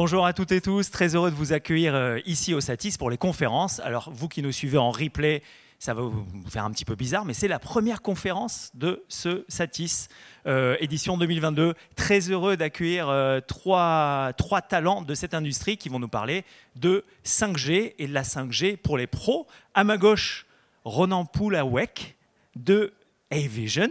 [0.00, 3.10] Bonjour à toutes et tous, très heureux de vous accueillir euh, ici au Satis pour
[3.10, 3.80] les conférences.
[3.80, 5.42] Alors vous qui nous suivez en replay,
[5.80, 9.44] ça va vous faire un petit peu bizarre, mais c'est la première conférence de ce
[9.48, 10.06] Satis,
[10.46, 11.74] euh, édition 2022.
[11.96, 16.44] Très heureux d'accueillir euh, trois, trois talents de cette industrie qui vont nous parler
[16.76, 19.48] de 5G et de la 5G pour les pros.
[19.74, 20.46] À ma gauche,
[20.84, 22.14] Ronan Poulawek
[22.54, 22.92] de
[23.32, 23.90] A-Vision.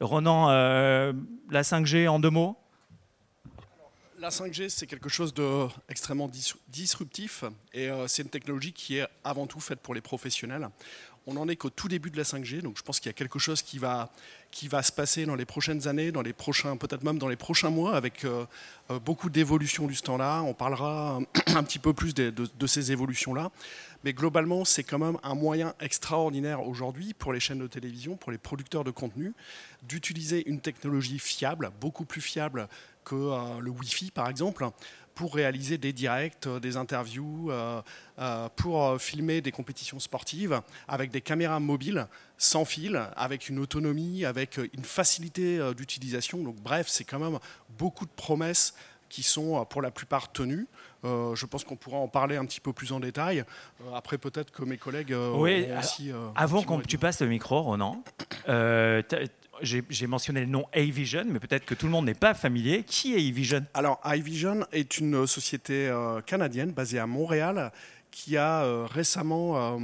[0.00, 1.12] Ronan, euh,
[1.50, 2.56] la 5G en deux mots?
[4.22, 6.30] La 5G, c'est quelque chose d'extrêmement
[6.68, 7.44] disruptif
[7.74, 10.68] et c'est une technologie qui est avant tout faite pour les professionnels
[11.26, 13.14] on n'en est qu'au tout début de la 5G, donc je pense qu'il y a
[13.14, 14.10] quelque chose qui va,
[14.50, 17.36] qui va se passer dans les prochaines années, dans les prochains, peut-être même dans les
[17.36, 18.44] prochains mois, avec euh,
[18.90, 20.44] euh, beaucoup d'évolutions du standard.
[20.46, 23.50] On parlera un petit peu plus de, ces évolutions-là.
[24.04, 28.32] Mais globalement, c'est quand même un moyen extraordinaire aujourd'hui pour les chaînes de télévision, pour
[28.32, 29.32] les producteurs de contenu,
[29.84, 32.68] d'utiliser une technologie fiable, beaucoup plus fiable
[33.04, 34.68] que euh, le Wi-Fi par exemple,
[35.14, 37.82] pour réaliser des directs, euh, des interviews, euh,
[38.18, 42.06] euh, pour filmer des compétitions sportives avec des caméras mobiles
[42.38, 46.38] sans fil, avec une autonomie, avec une facilité d'utilisation.
[46.38, 47.38] Donc bref, c'est quand même
[47.78, 48.74] beaucoup de promesses
[49.08, 50.66] qui sont pour la plupart tenues.
[51.04, 53.44] je pense qu'on pourra en parler un petit peu plus en détail.
[53.94, 56.10] après, peut-être que mes collègues oui, aussi.
[56.34, 58.02] avant que tu passes le micro, Ronan,
[59.60, 62.84] j'ai mentionné le nom A-Vision, mais peut-être que tout le monde n'est pas familier.
[62.84, 63.64] Qui est A-Vision?
[63.74, 67.72] Alors, A-Vision est une société euh, canadienne basée à Montréal
[68.12, 69.80] qui a euh, récemment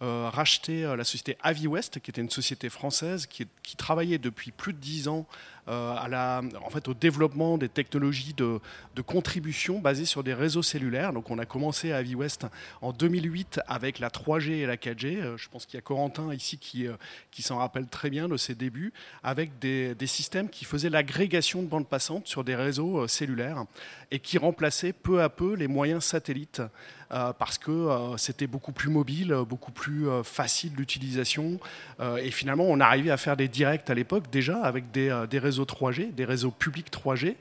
[0.00, 4.72] euh, racheté la société AviWest, qui était une société française qui, qui travaillait depuis plus
[4.72, 5.26] de dix ans
[5.61, 8.60] euh, la, en fait, au développement des technologies de,
[9.06, 11.12] contribution basées sur des réseaux cellulaires.
[11.12, 12.46] Donc on a commencé à AviWest
[12.80, 15.20] en 2008 avec la 3G et la 4G.
[15.20, 16.94] Euh, je pense qu'il y a Corentin ici qui, euh,
[17.30, 21.68] qui s'en rappelle très bien de ses débuts, avec des, systèmes qui faisaient l'agrégation de
[21.68, 23.64] bandes passantes sur des réseaux cellulaires
[24.10, 26.60] et qui remplaçaient peu à peu les moyens satellites
[27.08, 31.60] parce que c'était beaucoup plus mobile, beaucoup plus facile d'utilisation.
[32.00, 35.64] et finalement, on arrivait à faire des directs à l'époque déjà avec des réseaux réseaux
[35.64, 37.34] 3G, des réseaux publics 3G,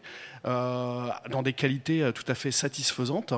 [0.45, 3.33] euh, dans des qualités euh, tout à fait satisfaisantes.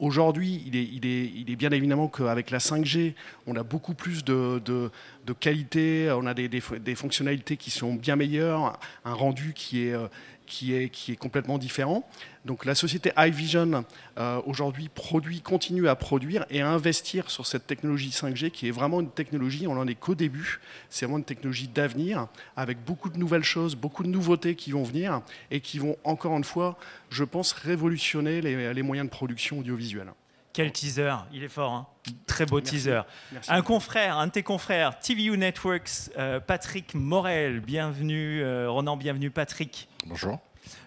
[0.00, 3.14] Aujourd'hui, il est, bien évidemment qu'avec la 5G,
[3.46, 4.90] on a beaucoup plus de,
[5.38, 10.88] qualité, on a des, fonctionnalités qui sont bien meilleures, un rendu qui est, euh,
[11.20, 12.08] complètement différent.
[12.48, 13.84] Donc la société iVision
[14.18, 18.70] euh, aujourd'hui produit, continue à produire et à investir sur cette technologie 5G qui est
[18.70, 20.58] vraiment une technologie, on n'en est qu'au début,
[20.88, 22.26] c'est vraiment une technologie d'avenir
[22.56, 25.20] avec beaucoup de nouvelles choses, beaucoup de nouveautés qui vont venir
[25.50, 26.78] et qui vont encore une fois,
[27.10, 30.10] je pense, révolutionner les, les moyens de production audiovisuelle.
[30.54, 31.86] Quel teaser, il est fort, hein
[32.26, 33.02] très beau teaser.
[33.48, 39.30] Un confrère, un de tes confrères, TVU Networks, euh, Patrick Morel, bienvenue, euh, Ronan, bienvenue
[39.30, 39.88] Patrick.
[40.06, 40.38] Bonjour.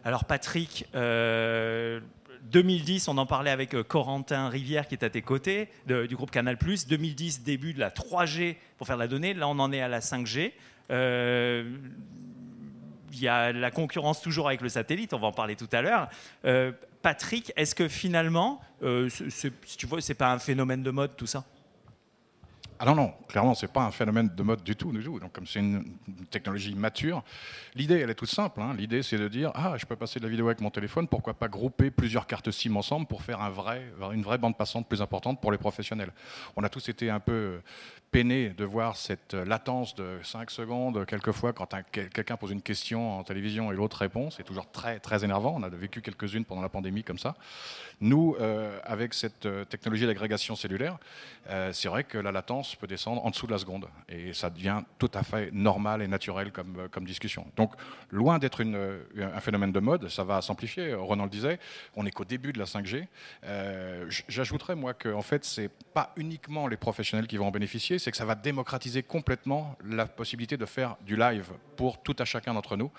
[0.04, 5.70] Alors Patrick, 2010, euh, on en parlait avec Corentin Rivière qui est à tes côtés,
[5.88, 6.58] du groupe Canal+.
[6.58, 9.34] 2010, début de la 3G pour faire la donnée.
[9.34, 10.54] Là, on en est à la 5G.
[13.14, 15.82] Il y a la concurrence toujours avec le satellite, on va en parler tout à
[15.82, 16.10] l'heure.
[17.02, 19.10] Patrick, est-ce que finalement, euh,
[19.78, 21.44] tu vois, c'est pas un phénomène de mode tout ça?
[22.84, 25.20] Ah non, non, clairement, ce n'est pas un phénomène de mode du tout, du tout.
[25.20, 25.84] Donc, comme c'est une,
[26.32, 27.24] technologie mature,
[27.76, 28.60] l'idée, elle est toute simple.
[28.60, 28.74] Hein.
[28.76, 31.36] L'idée, c'est de dire Ah, je peux passer de la vidéo avec mon téléphone, pourquoi
[31.36, 33.84] pas grouper plusieurs cartes SIM ensemble pour faire un vrai,
[34.14, 36.12] une vraie bande passante plus importante pour les professionnels
[36.56, 37.62] On a tous été un peu
[38.10, 43.24] peinés de voir cette latence de 5 secondes, quelquefois, quand quelqu'un pose une question en
[43.24, 44.30] télévision et l'autre répond.
[44.32, 45.56] C'est toujours très, très énervant.
[45.58, 47.36] On a vécu quelques-unes pendant la pandémie comme ça.
[48.02, 50.98] Nous, euh, avec cette euh, technologie d'agrégation cellulaire,
[51.50, 53.88] euh, c'est vrai que la latence peut descendre en dessous de la seconde.
[54.10, 57.46] Et ça devient tout à fait normal et naturel comme, comme discussion.
[57.56, 57.74] Donc,
[58.10, 60.94] loin d'être un phénomène de mode, ça va s'amplifier.
[60.94, 61.60] Ronan le disait,
[61.96, 63.08] on n'est qu'au début de la 5G.
[64.28, 68.12] J'ajouterais, moi, que en fait, c'est pas uniquement les professionnels qui vont en bénéficier, c'est
[68.12, 72.54] que ça va démocratiser complètement la possibilité de faire du live pour tout à chacun
[72.54, 72.92] d'entre nous.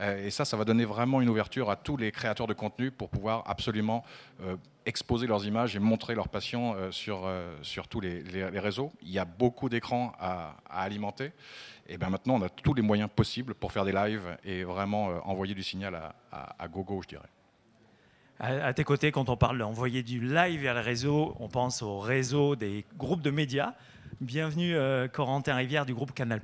[0.00, 3.08] et ça, ça va donner vraiment une ouverture à tous les créateurs de contenu pour
[3.08, 4.04] pouvoir absolument
[4.42, 4.56] euh,
[4.86, 8.22] exposer leurs images et montrer leur passion euh, sur, euh, sur tous les,
[8.58, 8.92] réseaux.
[9.02, 11.32] Il y a beaucoup d'écrans à, alimenter.
[11.88, 15.06] Et bien maintenant, on a tous les moyens possibles pour faire des lives et vraiment
[15.28, 16.14] envoyer du signal à,
[16.58, 17.28] à, gogo, je dirais.
[18.40, 21.98] À, tes côtés, quand on parle d'envoyer du live vers le réseau, on pense au
[21.98, 23.74] réseau des groupes de médias.
[24.20, 24.74] Bienvenue
[25.12, 26.40] Corentin Rivière du groupe Canal+.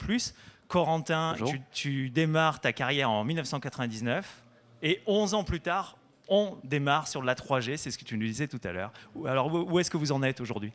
[0.68, 4.44] Corentin, tu, tu, démarres ta carrière en 1999
[4.82, 5.96] et 11 ans plus tard,
[6.30, 8.92] on démarre sur la 3G, c'est ce que tu nous disais tout à l'heure.
[9.26, 10.72] Alors, où est-ce que vous en êtes aujourd'hui?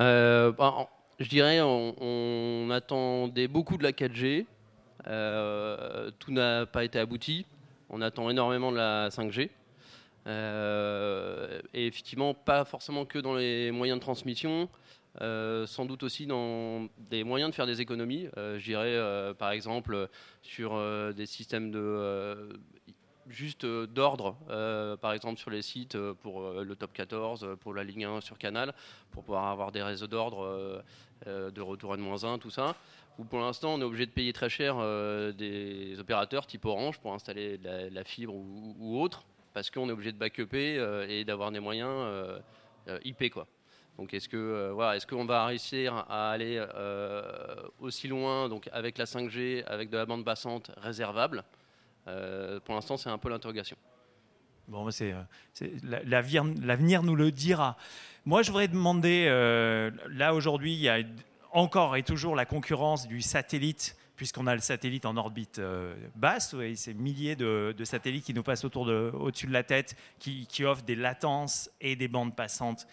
[0.00, 0.88] Euh, bah,
[1.20, 4.46] Je dirais, on, attendait beaucoup de la 4G.
[5.06, 7.46] Euh, tout n'a pas été abouti.
[7.90, 9.50] On attend énormément de la 5G.
[11.74, 14.70] et effectivement, pas forcément que dans les moyens de transmission,
[15.20, 18.28] sans doute aussi dans des moyens de faire des économies.
[18.36, 20.08] je dirais par exemple
[20.40, 20.80] sur
[21.12, 22.48] des systèmes de
[23.28, 27.74] juste euh, d'ordre, euh, par exemple sur les sites euh, pour le top 14, pour
[27.74, 28.74] la ligne 1 sur Canal,
[29.10, 30.82] pour pouvoir avoir des réseaux d'ordre
[31.26, 32.74] de retour N-1, tout ça.
[33.18, 34.76] Où pour l'instant on est obligé de payer très cher
[35.34, 40.18] des opérateurs type Orange pour installer la, fibre ou, autre, parce qu'on est obligé de
[40.18, 40.76] backuper
[41.08, 42.40] et d'avoir des moyens
[43.04, 43.46] IP quoi.
[43.98, 46.64] Donc est-ce que voilà, est-ce qu'on va réussir à aller
[47.78, 51.44] aussi loin donc avec la 5G, avec de la bande passante réservable?
[52.04, 53.76] Pour l'instant, c'est un peu l'interrogation.
[54.68, 57.76] Bon, c'est, euh, l'avenir nous le dira.
[58.24, 61.00] Moi, je voudrais demander, euh, là aujourd'hui, il y a
[61.52, 65.60] encore et toujours la concurrence du satellite, puisqu'on a le satellite en orbite
[66.14, 69.96] basse, et ces milliers de, satellites qui nous passent autour de, au-dessus de la tête,
[70.18, 72.86] qui offrent des latences et des bandes passantes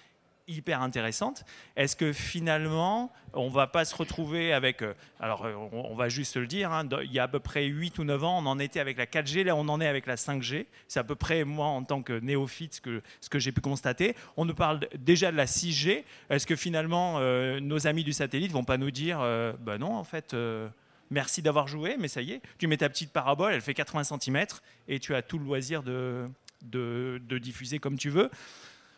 [0.49, 1.45] hyper intéressante.
[1.75, 4.81] Est-ce que finalement, on va pas se retrouver avec...
[4.81, 7.65] Euh, alors, euh, on, va juste le dire, hein, il y a à peu près
[7.65, 10.05] 8 ou 9 ans, on en était avec la 4G, là on en est avec
[10.07, 10.65] la 5G.
[10.87, 13.61] C'est à peu près, moi, en tant que néophyte, ce que, ce que j'ai pu
[13.61, 14.15] constater.
[14.37, 16.03] On nous parle déjà de la 6G.
[16.29, 19.19] Est-ce que finalement, euh, nos amis du satellite vont pas nous dire,
[19.59, 20.35] ben non, en fait...
[21.11, 24.03] Merci d'avoir joué, mais ça y est, tu mets ta petite parabole, elle fait 80
[24.03, 24.45] cm
[24.87, 26.29] et tu as tout le loisir de,
[26.61, 28.29] de diffuser comme tu veux.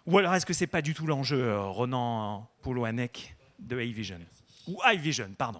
[0.07, 4.19] Ou alors est-ce que c'est pas du tout l'enjeu, euh, Ronan Poulouanek de iVision
[4.67, 5.59] Ou iVision, pardon.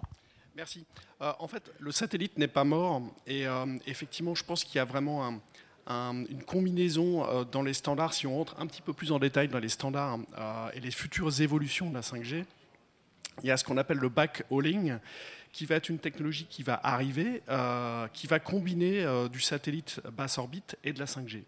[0.56, 0.84] Merci.
[1.20, 4.80] Euh, en fait, le satellite n'est pas mort et euh, effectivement, je pense qu'il y
[4.80, 5.40] a vraiment
[5.88, 8.14] une combinaison dans les standards.
[8.14, 10.18] Si on rentre un petit peu plus en détail dans les standards
[10.74, 12.44] et les futures évolutions de la 5G,
[13.42, 14.98] il y a ce qu'on appelle le backhauling
[15.52, 17.42] qui va être une technologie qui va arriver,
[18.12, 21.42] qui va combiner du satellite basse orbite et de la 5G.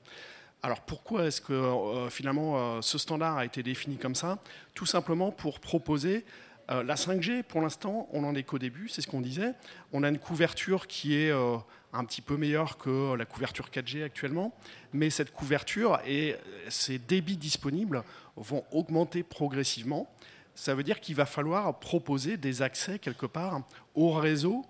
[0.64, 4.38] Alors pourquoi est-ce que euh, finalement euh, ce standard a été défini comme ça?
[4.74, 6.24] Tout simplement pour proposer
[6.70, 7.42] euh, la 5G.
[7.42, 9.52] Pour l'instant, on n'en est qu'au début, c'est ce qu'on disait.
[9.92, 14.54] On a une couverture qui est un petit peu meilleure que la couverture 4G actuellement,
[14.94, 16.34] mais cette couverture et
[16.70, 18.02] ces débits disponibles
[18.36, 20.10] vont augmenter progressivement.
[20.54, 23.60] Ça veut dire qu'il va falloir proposer des accès quelque part
[23.94, 24.64] au réseau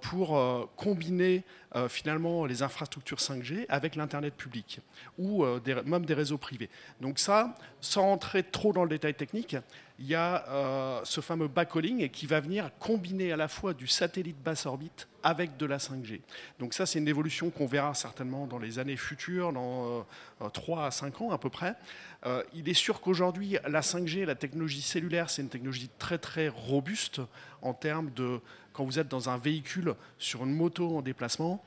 [0.00, 1.44] pour euh, combiner
[1.74, 4.80] euh, finalement les infrastructures 5G avec l'Internet public
[5.18, 5.44] ou
[5.86, 6.70] même des réseaux privés.
[7.00, 9.56] Donc ça, sans rentrer trop dans le détail technique,
[9.98, 14.36] il y a ce fameux backhauling qui va venir combiner à la fois du satellite
[14.42, 16.20] basse orbite avec de la 5G.
[16.58, 20.04] Donc ça, c'est une évolution qu'on verra certainement dans les années futures, dans
[20.52, 21.74] 3 à 5 ans à peu près.
[22.54, 27.20] il est sûr qu'aujourd'hui, la 5G, la technologie cellulaire, c'est une technologie très très robuste
[27.62, 28.40] en termes de
[28.74, 31.64] quand vous êtes dans un véhicule sur une moto en déplacement,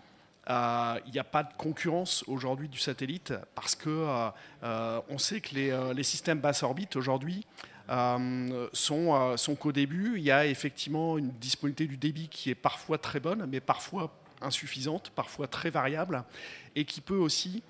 [0.49, 4.29] euh, il n'y a pas de concurrence aujourd'hui du satellite parce que euh,
[4.63, 7.45] euh, sait que les, systèmes basse orbite aujourd'hui
[8.73, 12.97] sont, sont qu'au début, il y a effectivement une disponibilité du débit qui est parfois
[12.97, 16.23] très bonne, mais parfois insuffisante, parfois très variable,
[16.75, 17.63] et qui peut aussi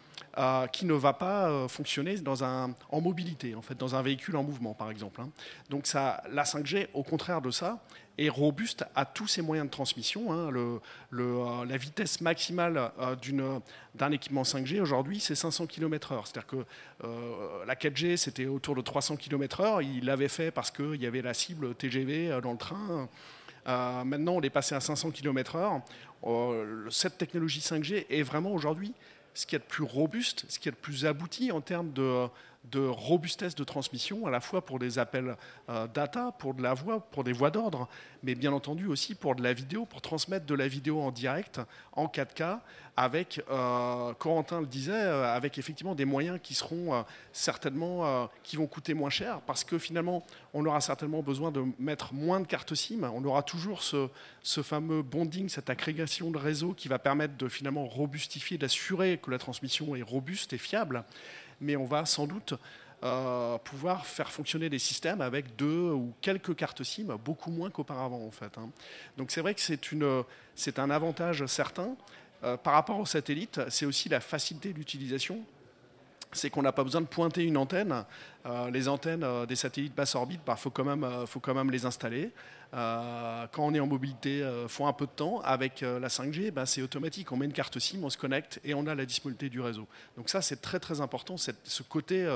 [0.72, 4.44] qui ne va pas fonctionner dans un, en mobilité, en fait, dans un véhicule en
[4.44, 5.22] mouvement, par exemple.
[5.22, 5.30] Hein.
[5.70, 7.80] Donc ça, la 5G, au contraire de ça,
[8.18, 10.32] est robuste à tous ces moyens de transmission.
[10.32, 10.50] Hein.
[10.52, 10.80] Le,
[11.14, 13.60] euh, la vitesse maximale euh,
[13.96, 16.22] d'un équipement 5G aujourd'hui, c'est 500 km/h.
[16.26, 16.66] C'est-à-dire que
[17.04, 19.84] euh, la 4G, c'était autour de 300 km/h.
[19.84, 23.10] Il l'avait fait parce qu'il y avait la cible TGV dans le train.
[24.04, 25.82] maintenant, on est passé à 500 km/h.
[26.90, 28.94] cette technologie 5G est vraiment aujourd'hui
[29.38, 32.28] ce qui est de plus robuste, ce qui est de plus abouti en termes de,
[32.72, 35.36] de robustesse de transmission, à la fois pour des appels
[35.70, 37.88] euh, data, pour de la voix, pour des voix d'ordre,
[38.24, 41.62] mais bien entendu aussi pour de la vidéo, pour transmettre de la vidéo en direct,
[41.94, 42.60] en 4K,
[42.96, 48.68] avec, euh, Corentin le disait, euh, avec effectivement des moyens qui seront certainement, qui vont
[48.68, 52.74] coûter moins cher, parce que finalement, on aura certainement besoin de mettre moins de cartes
[52.74, 54.10] SIM, on aura toujours ce,
[54.42, 59.32] ce fameux bonding, cette agrégation de réseau qui va permettre de finalement robustifier, d'assurer que
[59.32, 61.04] la transmission est robuste et fiable
[61.62, 62.54] mais on va sans doute
[63.04, 68.26] euh, pouvoir faire fonctionner des systèmes avec deux ou quelques cartes SIM, beaucoup moins qu'auparavant
[68.26, 68.58] en fait.
[68.58, 68.70] Hein.
[69.18, 69.62] Donc c'est vrai que
[70.56, 71.96] c'est un avantage certain.
[72.44, 75.44] Euh, par rapport aux satellites, c'est aussi la facilité d'utilisation
[76.34, 78.04] c'est qu'on n'a pas besoin de pointer une antenne.
[78.46, 81.72] Euh, les antennes des satellites basse orbite, il bah, faut, quand même, faut quand même
[81.72, 82.32] les installer.
[82.74, 85.42] Euh, quand on est en mobilité, euh, faut un peu de temps.
[85.42, 87.32] Avec euh, la 5G, ben, c'est automatique.
[87.32, 89.88] On met une carte SIM, on se connecte et on a la disponibilité du réseau.
[90.16, 91.36] Donc ça, c'est très très important.
[91.38, 92.28] Ce côté,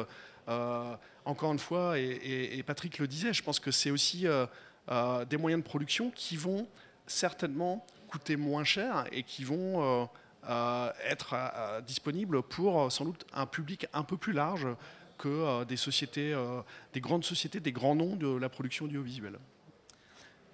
[1.26, 4.26] encore une fois, et, Patrick le disait, je pense que c'est aussi
[5.30, 6.68] des moyens de production qui vont
[7.08, 10.10] certainement coûter moins cher et qui vont
[10.48, 11.36] être
[11.86, 14.68] disponible pour sans doute un public un peu plus large
[15.18, 16.36] que des sociétés,
[16.94, 19.38] des grandes sociétés, des grands noms de la production audiovisuelle.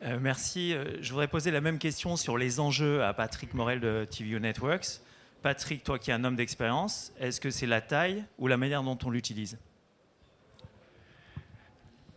[0.01, 0.75] Merci.
[1.01, 5.01] Je voudrais poser la même question sur les enjeux à Patrick Morel de TVO Networks.
[5.41, 8.83] Patrick, toi qui es un homme d'expérience, est-ce que c'est la taille ou la manière
[8.83, 9.57] dont on l'utilise?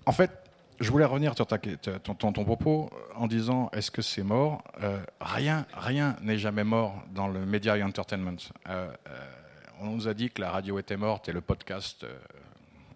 [0.07, 0.31] En fait,
[0.81, 4.65] je voulais revenir sur ton, propos en disant est-ce que c'est mort?
[4.83, 8.39] Euh, Rien, rien n'est jamais mort dans le media et entertainment.
[8.69, 9.31] Euh, euh,
[9.81, 12.07] on nous a dit que la radio était morte et le podcast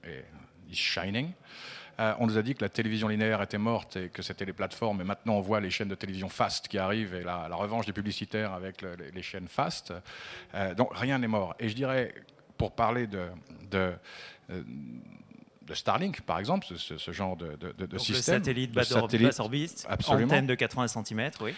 [0.03, 0.25] est
[0.73, 1.31] shining.
[1.99, 5.01] On nous a dit que la télévision linéaire était morte et que c'était les plateformes.
[5.01, 7.93] Et maintenant, on voit les chaînes de télévision fast qui arrivent et la, revanche des
[7.93, 8.85] publicitaires avec
[9.15, 9.93] les, chaînes fast.
[10.77, 11.55] donc rien n'est mort.
[11.59, 12.15] Et je dirais,
[12.57, 13.27] pour parler de,
[13.71, 13.93] de
[15.67, 18.37] de Starlink, par exemple, ce, genre de, de, système.
[18.37, 18.93] Le satellite basse
[19.39, 21.55] orbite, antenne de 80 cm, oui.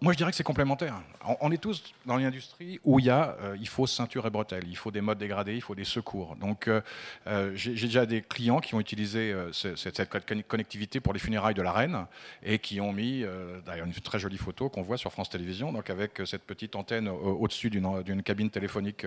[0.00, 1.00] Moi, je dirais que c'est complémentaire.
[1.40, 4.64] On, est tous dans l'industrie où il y a, euh, il faut ceinture et bretelles,
[4.68, 6.36] il faut des modes dégradés, il faut des secours.
[6.36, 6.82] Donc, euh,
[7.26, 10.02] euh, j'ai déjà des clients qui ont utilisé cette,
[10.46, 12.06] connectivité pour les funérailles de la reine
[12.42, 13.24] et qui ont mis,
[13.64, 17.08] d'ailleurs, une très jolie photo qu'on voit sur France Télévisions, donc avec cette petite antenne
[17.08, 19.06] au-dessus d'une cabine téléphonique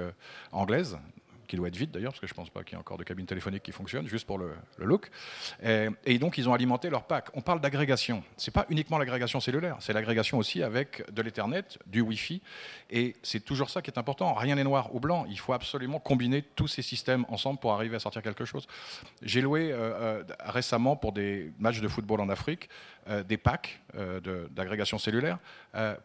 [0.51, 0.97] anglaise
[1.47, 2.97] qui doit être vide d'ailleurs, parce que je ne pense pas qu'il y ait encore
[2.97, 5.09] de cabine téléphonique qui fonctionne, juste pour le, look.
[6.05, 7.29] Et, donc, ils ont alimenté leur pack.
[7.33, 8.23] On parle d'agrégation.
[8.37, 12.41] Ce n'est pas uniquement l'agrégation cellulaire, c'est l'agrégation aussi avec de l'Ethernet, du Wi-Fi.
[12.89, 14.33] Et c'est toujours ça qui est important.
[14.33, 15.25] Rien n'est noir ou blanc.
[15.29, 18.67] Il faut absolument combiner tous ces systèmes ensemble pour arriver à sortir quelque chose.
[19.21, 22.69] J'ai loué euh, euh, récemment pour des matchs de football en Afrique
[23.09, 23.81] euh, des packs
[24.51, 25.39] d'agrégation cellulaire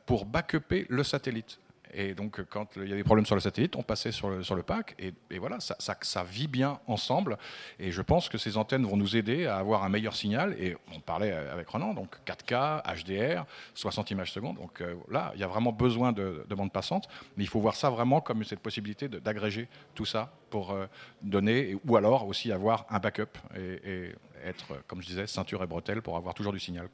[0.06, 1.58] pour backuper le satellite.
[1.92, 4.42] Et donc, quand il y a des problèmes sur le satellite, on passait sur le,
[4.42, 4.94] sur pack.
[4.98, 7.36] Et, voilà, ça, vit bien ensemble.
[7.78, 10.56] Et je pense que ces antennes vont nous aider à avoir un meilleur signal.
[10.58, 13.44] Et on parlait avec Renan, donc 4K, HDR,
[13.74, 14.56] 60 images secondes.
[14.56, 17.08] Donc euh, là, il y a vraiment besoin de, de bande passante.
[17.36, 20.86] Mais il faut voir ça vraiment comme cette possibilité d'agréger tout ça pour euh,
[21.22, 24.12] donner, ou alors aussi avoir un backup et,
[24.44, 26.88] être, comme je disais, ceinture et bretelle pour avoir toujours du signal.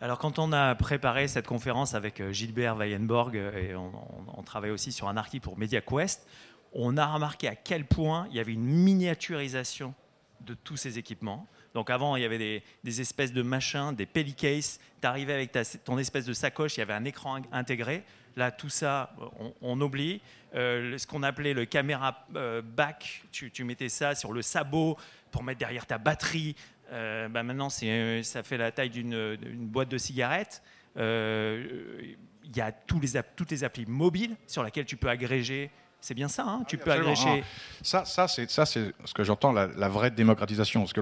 [0.00, 4.70] Alors quand on a préparé cette conférence avec euh, Gilbert Weyenborg euh, et on, travaille
[4.70, 6.26] aussi sur un article pour MediaQuest,
[6.72, 9.94] on a remarqué à quel point il y avait une miniaturisation
[10.40, 11.46] de tous ces équipements.
[11.72, 14.78] Donc avant, il y avait des, espèces de machins, des pellicases.
[15.00, 18.04] Tu arrivais avec ton espèce de sacoche, il y avait un écran intégré.
[18.36, 19.16] Là, tout ça,
[19.62, 20.20] on, oublie.
[20.54, 22.26] Euh, ce qu'on appelait le caméra
[22.62, 24.98] back, tu, mettais ça sur le sabot
[25.30, 26.54] pour mettre derrière ta batterie.
[26.94, 29.36] Euh, bah, maintenant, euh, ça fait la taille d'une
[29.66, 30.62] boîte de cigarettes.
[30.96, 35.70] Euh, il y a tous les, toutes les applis mobiles sur lesquelles tu peux agréger
[36.00, 36.64] c'est bien ça, hein?
[36.68, 37.42] Tu peux agréger.
[37.80, 40.80] Ça, ça c'est ce que j'entends, la, vraie démocratisation.
[40.80, 41.00] Parce que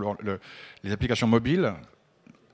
[0.84, 1.74] les applications mobiles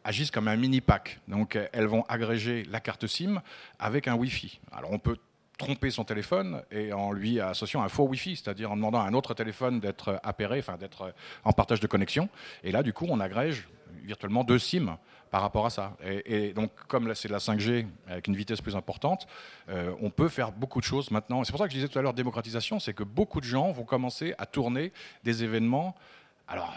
[0.02, 1.20] agissent comme un mini pack.
[1.28, 3.42] Donc elles vont agréger la carte SIM
[3.78, 4.60] avec un Wi-Fi.
[4.72, 5.18] Alors on peut
[5.58, 9.12] tromper son téléphone et en lui associant un faux Wi-Fi, c'est-à-dire en demandant à un
[9.12, 11.12] autre téléphone d'être appairé, enfin d'être
[11.44, 12.28] en partage de connexion.
[12.62, 13.68] Et là, du coup, on agrège
[14.04, 14.96] virtuellement deux SIM
[15.30, 15.96] par rapport à ça.
[16.04, 19.26] Et, donc, comme là, c'est de la 5G avec une vitesse plus importante,
[19.68, 21.44] euh, on peut faire beaucoup de choses maintenant.
[21.44, 23.70] C'est pour ça que je disais tout à l'heure démocratisation, c'est que beaucoup de gens
[23.72, 24.92] vont commencer à tourner
[25.24, 25.94] des événements.
[26.46, 26.72] Alors,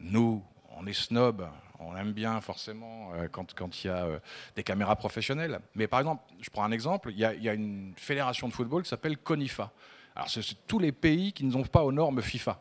[0.00, 0.42] nous,
[0.76, 1.46] on est snob,
[1.80, 4.18] on aime bien forcément euh, quand, il y a euh,
[4.56, 5.60] des caméras professionnelles.
[5.74, 8.88] Mais par exemple, je prends un exemple, il y a, une fédération de football qui
[8.88, 9.70] s'appelle CONIFA.
[10.14, 12.60] Alors c'est tous les pays qui ne sont pas aux normes FIFA.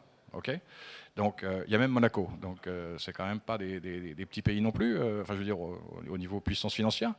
[1.18, 4.62] donc euh, il y a même Monaco, donc c'est quand même pas des, petits pays
[4.62, 7.14] non plus, enfin je veux dire au, niveau puissance financière.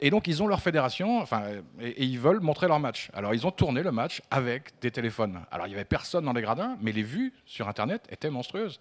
[0.00, 1.42] et donc ils ont leur fédération, enfin
[1.78, 3.10] et, et, ils veulent montrer leur match.
[3.12, 5.42] Alors ils ont tourné le match avec des téléphones.
[5.50, 8.80] Alors il y avait personne dans les gradins, mais les vues sur Internet étaient monstrueuses.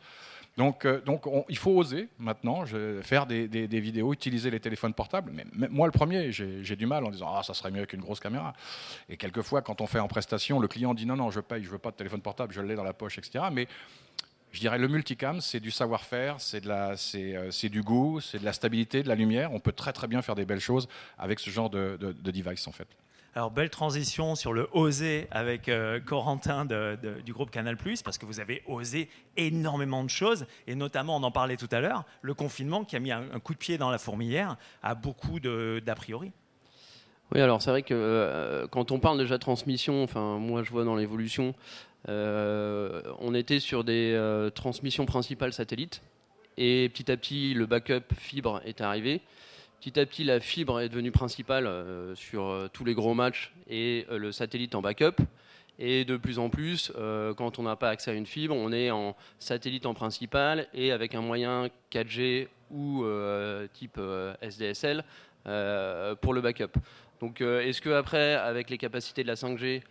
[0.57, 1.01] Donc, euh,
[1.49, 2.65] il faut oser maintenant
[3.01, 5.31] faire des, vidéos, utiliser les téléphones portables.
[5.33, 8.19] Mais, moi, le premier, j'ai du mal en disant ah ça serait mieux qu'une grosse
[8.19, 8.53] caméra.
[9.09, 11.69] Et quelquefois, quand on fait en prestation, le client dit non non je paye, je
[11.69, 13.45] veux pas de téléphone portable, je l'ai dans la poche, etc.
[13.51, 13.67] Mais
[14.53, 19.03] je dirais le multicam, c'est du savoir-faire, c'est euh, du goût, c'est de la stabilité,
[19.03, 19.51] de la lumière.
[19.51, 22.65] On peut très très bien faire des belles choses avec ce genre de, de device
[22.67, 22.87] en fait.
[23.37, 28.39] Alors, belle transition sur le oser avec euh, Corentin du groupe Canal, parce que vous
[28.39, 32.85] avez osé énormément de choses, et notamment, on en parlait tout à l'heure, le confinement
[32.85, 36.31] qui a mis un, coup de pied dans la fourmilière à beaucoup d'a priori.
[37.33, 40.71] Oui, alors c'est vrai que euh, quand on parle déjà de transmission, enfin, moi je
[40.71, 41.55] vois dans l'évolution,
[42.07, 44.17] euh, on était sur des
[44.55, 46.01] transmissions principales satellites,
[46.55, 49.21] et petit à petit, le backup fibre est arrivé.
[49.79, 53.53] Petit à petit, la fibre est devenue principale euh, sur euh, tous les gros matchs
[53.69, 55.21] et euh, le satellite en backup.
[55.77, 56.93] Et de plus en plus,
[57.35, 60.93] quand on n'a pas accès à une fibre, on est en satellite en principal et
[60.93, 63.03] avec un moyen 4G ou
[63.73, 63.99] type
[64.41, 65.03] SDSL
[65.43, 66.79] pour le backup.
[67.19, 69.81] Donc est-ce que après, avec les capacités de la 5G,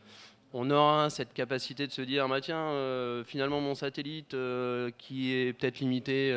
[0.54, 4.34] on aura cette capacité de se dire, bah, tiens, finalement mon satellite
[4.96, 6.34] qui est peut-être limité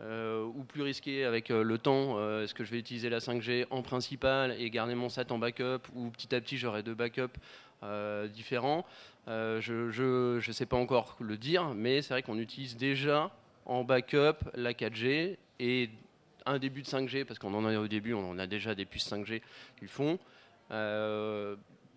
[0.00, 4.54] ou plus risqué avec le temps, est-ce que je vais utiliser la 5G en principal
[4.58, 7.38] et garder mon sat en backup ou petit à petit j'aurai deux backups
[8.32, 8.86] différents?
[9.26, 13.30] Je ne sais pas encore le dire, mais c'est vrai qu'on utilise déjà
[13.66, 15.90] en backup la 4G et
[16.46, 19.10] un début de 5G, parce qu'on en a au début, on a déjà des puces
[19.10, 19.42] 5G
[19.78, 20.18] qu'ils font.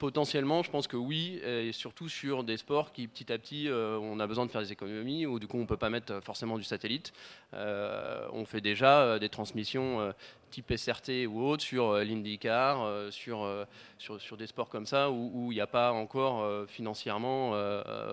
[0.04, 3.68] Euh, potentiellement, je pense que oui, et surtout sur des sports qui petit à petit,
[3.68, 5.90] euh, on a besoin de faire des économies, ou du coup on ne peut pas
[5.90, 7.14] mettre forcément du satellite.
[7.54, 10.14] Euh, on fait déjà des transmissions
[10.52, 13.66] type SRT ou autre sur l'IndyCar, sur,
[13.98, 17.52] sur, des sports comme ça, où il n'y a pas encore financièrement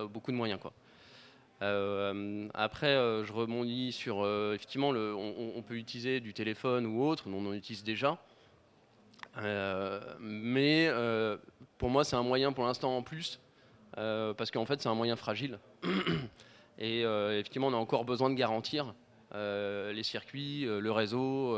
[0.07, 0.59] beaucoup de moyens.
[1.61, 7.03] Euh, après, euh, je rebondis sur euh, effectivement, le, on, peut utiliser du téléphone ou
[7.03, 8.17] autre, on en utilise déjà.
[10.19, 10.89] mais
[11.81, 13.39] pour moi, c'est un moyen pour l'instant en plus,
[13.95, 15.57] parce qu'en fait, c'est un moyen fragile.
[16.77, 18.93] Et effectivement, on a encore besoin de garantir
[19.33, 21.57] les circuits, le réseau,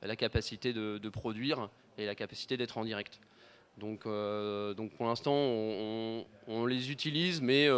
[0.00, 3.18] la capacité de, produire et la capacité d'être en direct.
[3.78, 7.68] Donc, donc pour l'instant, on, les utilise, mais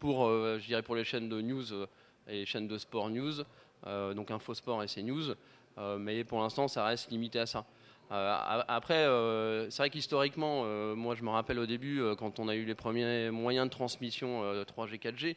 [0.00, 1.86] pour, euh, je dirais pour les chaînes de news euh,
[2.26, 3.44] et les chaînes de sport news,
[3.86, 5.34] euh, donc Infosport et CNews.
[5.98, 7.64] mais pour l'instant, ça reste limité à ça.
[8.10, 9.06] Après,
[9.70, 10.64] c'est vrai qu'historiquement,
[10.96, 14.42] moi je me rappelle au début, quand on a eu les premiers moyens de transmission
[14.64, 15.36] 3G, 4G,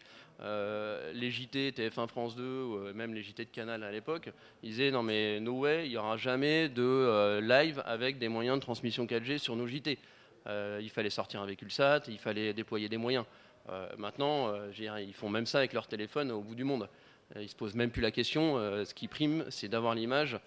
[1.13, 4.29] les JT, TF1 France 2, même les JT de Canal à l'époque,
[4.63, 8.57] ils disaient non mais no way, il n'y aura jamais de live avec des moyens
[8.57, 9.99] de transmission 4G sur nos JT.
[10.47, 13.25] il fallait sortir un véhicule SAT, il fallait déployer des moyens.
[13.69, 16.89] Euh, maintenant, euh, ils font même ça avec leur téléphone au bout du monde.
[17.35, 18.55] Euh, ils se posent même plus la question.
[18.57, 20.39] ce qui prime, c'est d'avoir l'image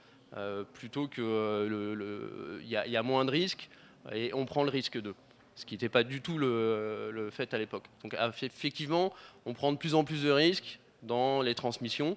[0.74, 2.60] plutôt que le.
[2.62, 3.68] Il y, a moins de risques
[4.12, 5.14] et on prend le risque d'eux
[5.54, 7.84] ce qui n'était pas du tout le, fait à l'époque.
[8.02, 9.14] Donc effectivement,
[9.46, 12.14] on prend de plus en plus de risques dans les transmissions,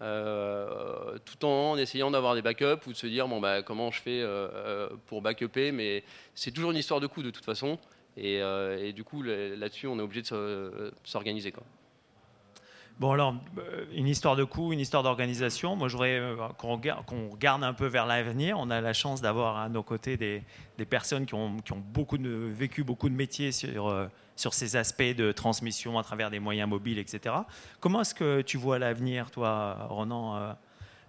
[0.00, 4.26] tout en essayant d'avoir des backups ou de se dire bon bah comment je fais
[5.06, 6.02] pour backuper, mais
[6.34, 7.78] c'est toujours une histoire de coût de toute façon.
[8.18, 11.52] Euh, et, du coup, là-dessus, on est obligé de euh, s'organiser.
[13.00, 15.74] Bon, alors, euh, une histoire de coût, une histoire d'organisation.
[15.74, 16.20] Moi, je voudrais
[16.58, 18.58] qu'on regarde, un peu vers l'avenir.
[18.58, 20.44] On a la chance d'avoir à nos côtés des,
[20.84, 21.56] personnes qui ont,
[21.94, 26.40] beaucoup de, vécu beaucoup de métiers sur, sur ces aspects de transmission à travers des
[26.40, 27.34] moyens mobiles, etc.
[27.80, 30.54] Comment est-ce que tu vois l'avenir, toi, Ronan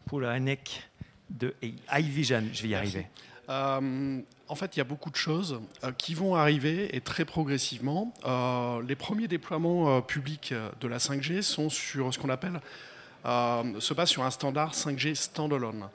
[0.06, 0.90] Poulanek
[1.30, 1.54] de
[1.94, 3.08] iVision Je vais y arriver.
[3.52, 7.26] Euh, en fait, il y a beaucoup de choses euh, qui vont arriver et très
[7.26, 8.14] progressivement.
[8.26, 12.62] Euh, les premiers déploiements publics de la 5G sont sur ce qu'on appelle
[13.24, 15.88] se passe sur un standard 5G standalone,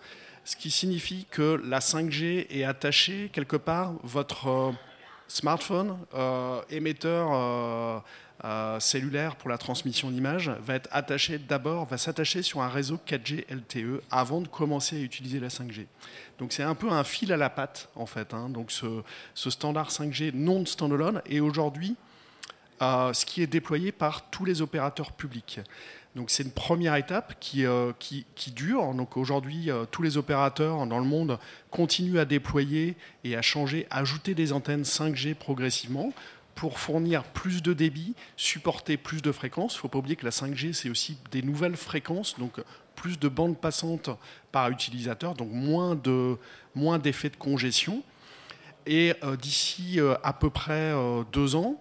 [0.44, 4.72] ce qui signifie que la 5G est attachée quelque part votre
[5.26, 5.98] smartphone
[6.70, 8.04] émetteur
[8.44, 13.00] euh, cellulaire pour la transmission d'image va être attaché d'abord, va s'attacher sur un réseau
[13.08, 15.86] 4G LTE avant de commencer à utiliser la 5G.
[16.38, 18.34] Donc c'est un peu un fil à la patte en fait.
[18.34, 18.50] Hein.
[18.50, 19.02] Donc ce,
[19.34, 21.96] standard 5G non standalone est aujourd'hui
[22.82, 25.60] euh, ce qui est déployé par tous les opérateurs publics.
[26.14, 28.92] Donc c'est une première étape qui, euh, qui, qui, dure.
[28.92, 31.38] Donc aujourd'hui, tous les opérateurs dans le monde
[31.70, 36.12] continuent à déployer et à changer, ajouter des antennes 5G progressivement
[36.56, 39.74] pour fournir plus de débit, supporter plus de fréquences.
[39.74, 42.60] Il ne faut pas oublier que la 5G, c'est aussi des nouvelles fréquences, donc
[42.96, 44.10] plus de bandes passantes
[44.50, 46.38] par utilisateur, donc moins de
[46.74, 48.02] moins d'effets de congestion.
[48.86, 51.80] Et euh, d'ici euh, à peu près euh, deux ans,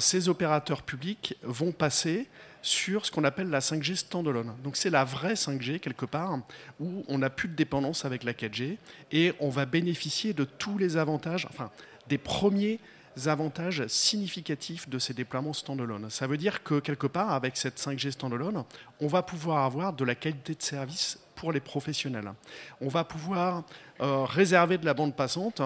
[0.00, 2.28] ces opérateurs publics vont passer
[2.62, 4.52] sur ce qu'on appelle la 5G standalone.
[4.64, 6.40] Donc c'est la vraie 5G quelque part
[6.80, 8.78] où on n'a plus de dépendance avec la 4G
[9.12, 11.70] et on va bénéficier de tous les avantages, enfin
[12.08, 12.80] des premiers
[13.24, 16.10] avantages significatifs de ces déploiements standalone.
[16.10, 18.64] Ça veut dire que quelque part, avec cette 5G standalone,
[19.00, 22.32] on va pouvoir avoir de la qualité de service pour les professionnels.
[22.80, 23.62] On va pouvoir
[24.00, 25.62] euh, réserver de la bande passante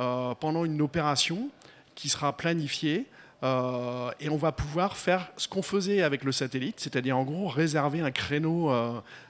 [0.00, 1.48] euh, pendant une opération
[1.94, 3.06] qui sera planifiée
[3.42, 7.48] euh, et on va pouvoir faire ce qu'on faisait avec le satellite, c'est-à-dire en gros
[7.48, 8.70] réserver un créneau,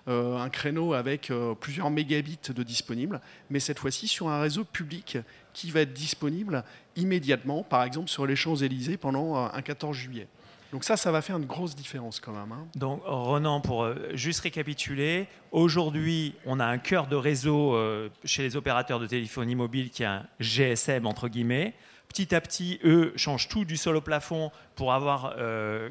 [0.06, 5.16] un créneau avec plusieurs mégabits de disponible, mais cette fois-ci sur un réseau public
[5.54, 6.62] qui va être disponible
[6.96, 10.28] immédiatement, par exemple sur les Champs-Élysées pendant euh, un 14 juillet.
[10.72, 12.50] Donc ça, ça va faire une grosse différence quand même.
[12.52, 12.66] Hein.
[12.76, 18.42] Donc Renan, pour euh, juste récapituler, aujourd'hui, on a un cœur de réseau euh, chez
[18.42, 21.74] les opérateurs de téléphonie mobile qui est un GSM entre guillemets.
[22.08, 25.34] Petit à petit, eux changent tout du sol au plafond pour avoir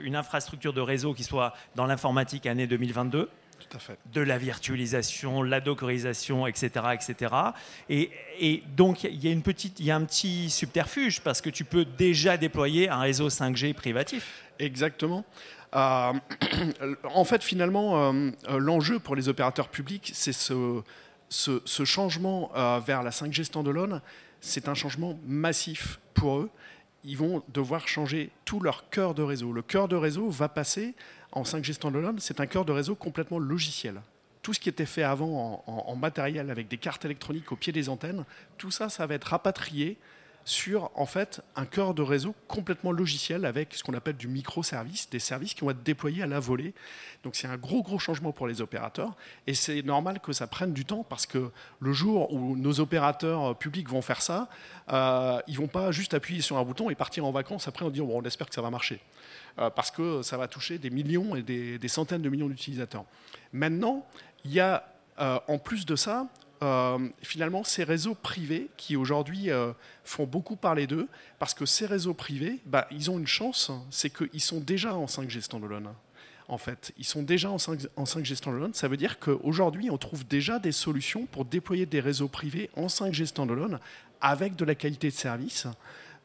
[0.04, 3.28] une infrastructure de réseau qui soit dans l'informatique année 2022.
[4.13, 6.69] De la virtualisation, la dockerisation, etc.
[6.93, 7.34] etc.
[7.89, 11.41] Et, et donc, il y, a une petite, il y a un petit subterfuge parce
[11.41, 14.43] que tu peux déjà déployer un réseau 5G privatif.
[14.60, 15.26] Exactement.
[15.76, 16.13] Euh,
[17.04, 20.82] en fait, finalement, euh, l'enjeu pour les opérateurs publics, c'est ce,
[21.30, 24.02] ce, changement euh, vers la 5G standalone.
[24.39, 26.50] C'est un changement massif pour eux.
[27.04, 29.52] Ils vont devoir changer tout leur cœur de réseau.
[29.52, 30.93] Le cœur de réseau va passer
[31.32, 34.02] en 5G standalone, c'est un cœur de réseau complètement logiciel.
[34.41, 37.89] Tout ce qui était fait avant en, matériel avec des cartes électroniques au pied des
[37.89, 38.26] antennes,
[38.58, 39.98] tout ça, ça va être rapatrié
[40.44, 45.08] sur en fait un cœur de réseau complètement logiciel avec ce qu'on appelle du microservice,
[45.12, 46.74] des services qui vont être déployés à la volée.
[47.24, 49.15] Donc c'est un gros gros changement pour les opérateurs
[49.46, 53.56] et c'est normal que ça prenne du temps parce que le jour où nos opérateurs
[53.56, 54.50] publics vont faire ça,
[54.91, 57.91] euh, ils vont pas juste appuyer sur un bouton et partir en vacances après en
[57.91, 59.00] disant bon, on espère que ça va marcher.
[59.60, 63.06] Euh, parce que ça va toucher des millions et des, centaines de millions d'utilisateurs.
[63.52, 64.06] Maintenant,
[64.46, 64.88] il y a
[65.20, 66.28] euh, en plus de ça,
[66.64, 69.50] euh, finalement, ces réseaux privés qui aujourd'hui
[70.04, 71.08] font beaucoup parler d'eux,
[71.40, 75.06] parce que ces réseaux privés, bah, ils ont une chance, c'est qu'ils sont déjà en
[75.06, 75.90] 5G standalone.
[76.48, 78.74] En fait, ils sont déjà en 5, en 5G standalone.
[78.74, 82.88] Ça veut dire qu'aujourd'hui, on trouve déjà des solutions pour déployer des réseaux privés en
[82.88, 83.80] 5G standalone
[84.20, 85.68] avec de la qualité de service.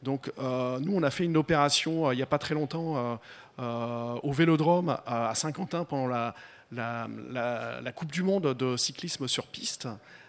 [0.03, 3.19] Donc euh, nous, on a fait une opération euh, il n'y a pas très longtemps
[3.59, 9.89] euh, au Vélodrome à Saint-Quentin pendant la, Coupe du Monde de cyclisme sur piste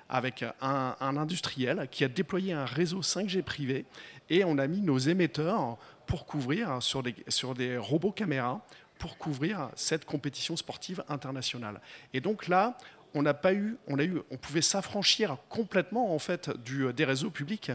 [0.10, 3.86] avec un, industriel qui a déployé un réseau 5G privé
[4.30, 8.62] et on a mis nos émetteurs pour couvrir sur des, sur des robots caméras
[8.98, 11.82] pour couvrir cette compétition sportive internationale.
[12.14, 12.78] Et donc là,
[13.14, 17.06] on n'a pas eu, on a eu, on pouvait s'affranchir complètement en fait du, des
[17.06, 17.72] réseaux publics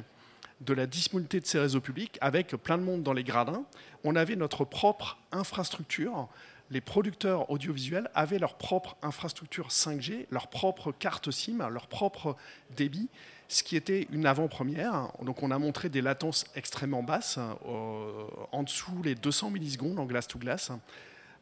[0.64, 3.64] de la disponibilité de ces réseaux publics avec plein de monde dans les gradins.
[4.05, 6.29] On avait notre propre infrastructure.
[6.70, 12.37] Les producteurs audiovisuels avaient leur propre infrastructure 5G, leur propre carte SIM, leur propre
[12.77, 13.09] débit,
[13.48, 15.09] ce qui était une avant-première.
[15.22, 20.07] Donc on a montré des latences extrêmement basses, euh, en dessous les 200 millisecondes en
[20.07, 20.72] glace-to-glace.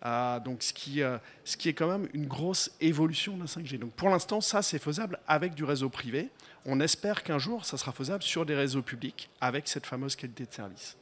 [0.04, 3.46] Euh, donc ce qui, euh, ce qui est quand même une grosse évolution de la
[3.46, 3.78] 5G.
[3.78, 6.30] Donc pour l'instant, ça c'est faisable avec du réseau privé.
[6.66, 10.44] On espère qu'un jour, ça sera faisable sur des réseaux publics avec cette fameuse qualité
[10.44, 10.96] de service.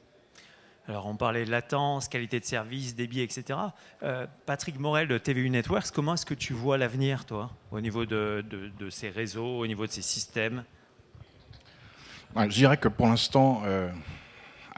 [0.87, 3.59] Alors, on parlait de latence, qualité de service, débit, etc.
[4.03, 8.07] Euh, Patrick Morel de TVU Networks, comment est-ce que tu vois l'avenir, toi, au niveau
[8.07, 8.43] de,
[8.89, 10.65] ces réseaux, au niveau de ces systèmes?
[12.35, 13.91] Je dirais que pour l'instant, euh,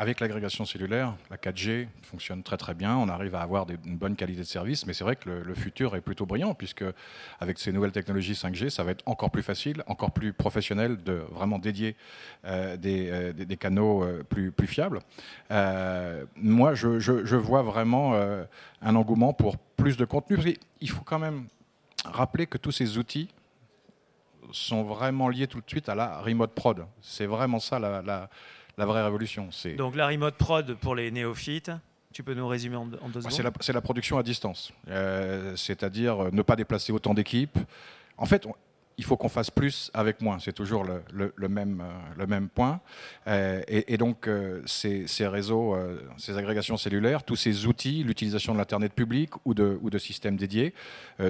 [0.01, 2.97] avec l'agrégation cellulaire, la 4G fonctionne très très bien.
[2.97, 5.95] On arrive à avoir une bonne qualité de service, mais c'est vrai que le, futur
[5.95, 6.85] est plutôt brillant puisque
[7.39, 11.23] avec ces nouvelles technologies 5G, ça va être encore plus facile, encore plus professionnel de
[11.31, 11.97] vraiment dédier
[12.47, 15.01] euh, euh, des, canaux euh, plus, plus fiables.
[15.51, 18.15] moi, je, je, vois vraiment
[18.81, 20.39] un engouement pour plus de contenu.
[20.81, 21.45] Il faut quand même
[22.07, 23.29] rappeler que tous ces outils
[24.51, 26.87] sont vraiment liés tout de suite à la remote prod.
[27.03, 28.31] C'est vraiment ça la
[28.79, 29.49] la vraie révolution.
[29.77, 31.71] Donc la remote prod pour les néophytes,
[32.13, 36.31] tu peux nous résumer en, deux secondes C'est la, production à distance, euh, c'est-à-dire euh,
[36.33, 37.59] ne pas déplacer autant d'équipes.
[38.17, 38.47] En fait,
[39.01, 40.39] il faut qu'on fasse plus avec moins.
[40.41, 42.81] C'est toujours le, même, euh, le même point.
[43.29, 45.75] Euh, et, donc, euh, ces, réseaux,
[46.19, 50.75] ces agrégations cellulaires, tous ces outils, l'utilisation de l'Internet public ou de, systèmes dédiés,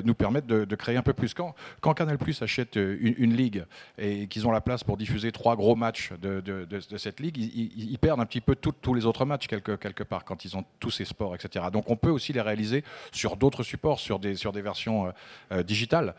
[0.04, 1.32] nous permettent de, créer un peu plus.
[1.32, 3.64] Quand, quand Canal Plus achète une, ligue
[3.98, 8.20] et qu'ils ont la place pour diffuser trois gros matchs de, cette ligue, ils, perdent
[8.20, 11.04] un petit peu tous les autres matchs quelque, quelque part quand ils ont tous ces
[11.04, 11.66] sports, etc.
[11.72, 15.12] Donc, on peut aussi les réaliser sur d'autres supports, sur des, sur des versions
[15.64, 16.16] digitales,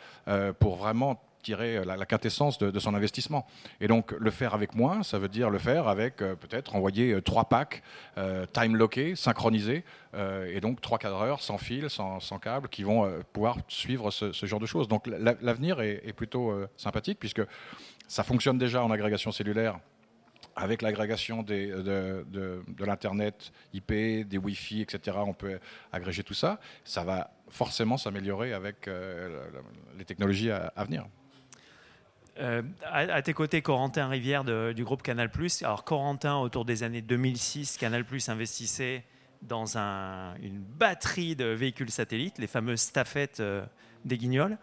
[0.59, 3.45] pour vraiment tirer euh, la, quintessence de, son investissement.
[3.79, 7.13] Et donc le faire avec moins, ça veut dire le faire avec euh, peut-être envoyer
[7.13, 7.83] euh, trois packs
[8.53, 14.11] time lockés, synchronisés, et donc trois cadreurs sans fil, sans, câble, qui vont pouvoir suivre
[14.11, 14.87] ce, genre de choses.
[14.87, 17.41] Donc l'avenir est, plutôt sympathique puisque
[18.07, 19.79] ça fonctionne déjà en agrégation cellulaire
[20.55, 21.81] avec l'agrégation de,
[22.27, 23.91] de l'Internet IP,
[24.27, 25.59] des Wi-Fi, etc., on peut
[25.91, 26.59] agréger tout ça.
[26.83, 28.89] Ça va forcément s'améliorer avec
[29.97, 31.05] les technologies à venir.
[32.39, 35.29] Euh, à, tes côtés, Corentin Rivière du groupe Canal+.
[35.61, 39.03] Alors Corentin, autour des années 2006, Canal+ investissait
[39.41, 43.65] dans une batterie de véhicules satellites, les fameuses staffettes euh,
[44.05, 44.57] des Guignols,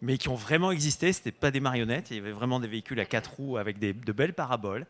[0.00, 1.12] mais qui ont vraiment existé.
[1.12, 2.10] Ce n'étaient pas des marionnettes.
[2.10, 4.86] Il y avait vraiment des véhicules à quatre roues avec de belles paraboles.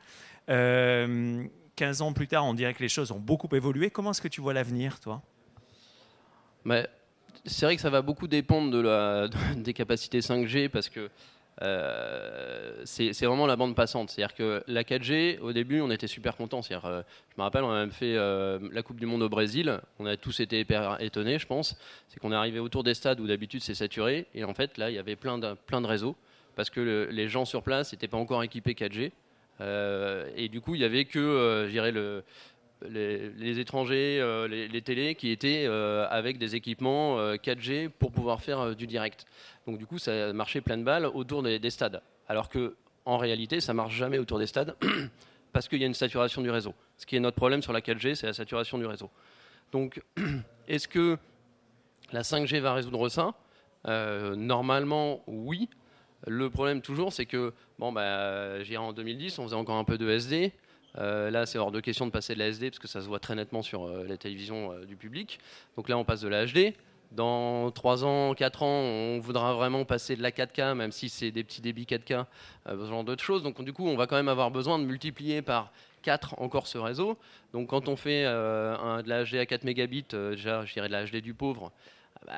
[0.49, 1.45] Euh,
[1.77, 3.91] 15 ans plus tard, on dirait que les choses ont beaucoup évolué.
[3.91, 5.23] Comment est-ce que tu vois l'avenir, toi?
[7.45, 11.11] C'est vrai que ça va beaucoup dépendre des capacités 5G parce que
[11.63, 14.11] euh, c'est vraiment la bande passante.
[14.11, 16.61] C'est-à-dire que la 4G, au début, on était super contents.
[16.71, 19.81] Euh, je me rappelle, on a même fait euh, la Coupe du Monde au Brésil.
[19.99, 20.67] On a tous été
[21.01, 21.77] étonnés, je pense.
[22.09, 24.27] C'est qu'on est arrivé autour des stades où d'habitude c'est saturé.
[24.35, 26.17] Et en fait, là, il y avait plein de, réseaux.
[26.57, 29.13] Parce que les gens sur place n'étaient pas encore équipés 4G.
[30.37, 32.25] et du coup, il n'y avait que, le,
[32.89, 38.87] les, étrangers, les, les, télés qui étaient avec des équipements 4G pour pouvoir faire du
[38.87, 39.27] direct.
[39.67, 42.03] Donc du coup, ça marchait plein de balles autour des, stades.
[42.29, 44.77] Alors que en réalité, ça marche jamais autour des stades
[45.53, 46.75] parce qu'il y a une saturation du réseau.
[46.97, 49.11] Ce qui est notre problème sur la 4G, c'est la saturation du réseau.
[49.73, 50.03] Donc,
[50.69, 51.19] est-ce que
[52.13, 53.35] la 5G va résoudre ça?
[53.87, 55.69] Euh, Normalement, oui.
[56.29, 60.09] Le problème toujours, c'est que, bon, bah, en 2010, on faisait encore un peu de
[60.09, 60.53] SD.
[60.99, 63.07] Euh, là, c'est hors de question de passer de la SD parce que ça se
[63.07, 65.39] voit très nettement sur euh, la télévision du public.
[65.77, 66.75] Donc là, on passe de la HD.
[67.15, 71.31] Dans 3 ans, 4 ans, on voudra vraiment passer de la 4K, même si c'est
[71.31, 72.25] des petits débits 4K,
[72.69, 73.43] euh, ce genre d'autres choses.
[73.43, 76.79] Donc du coup, on va quand même avoir besoin de multiplier par 4 encore ce
[76.79, 77.19] réseau.
[77.53, 80.89] Donc quand on fait euh, de la HD à 4 mégabits, euh, déjà je dirais
[80.89, 81.71] de la HD du pauvre,
[82.27, 82.33] bah,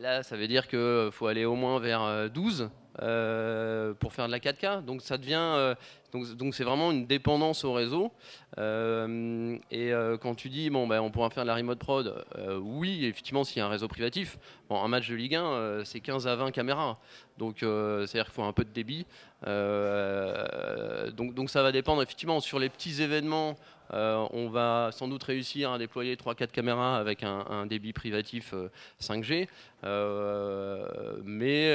[0.00, 4.40] là ça veut dire qu'il faut aller au moins vers 12 pour faire de la
[4.40, 4.84] 4K.
[4.84, 5.74] Donc ça devient
[6.12, 8.12] donc c'est vraiment une dépendance au réseau.
[8.58, 12.24] Euh, et euh, quand tu dis bon ben on pourra faire de la remote prod,
[12.36, 14.38] euh, oui effectivement s'il y a un réseau privatif.
[14.68, 16.98] Bon un match de Ligue 1 c'est 15 à 20 caméras,
[17.36, 19.06] donc c'est-à-dire qu'il faut un peu de débit.
[19.44, 23.56] donc donc ça va dépendre effectivement sur les petits événements
[23.92, 28.54] euh, on va sans doute réussir à déployer 3-4 caméras avec un, débit privatif
[29.00, 29.48] 5G,
[29.84, 31.74] euh, euh, mais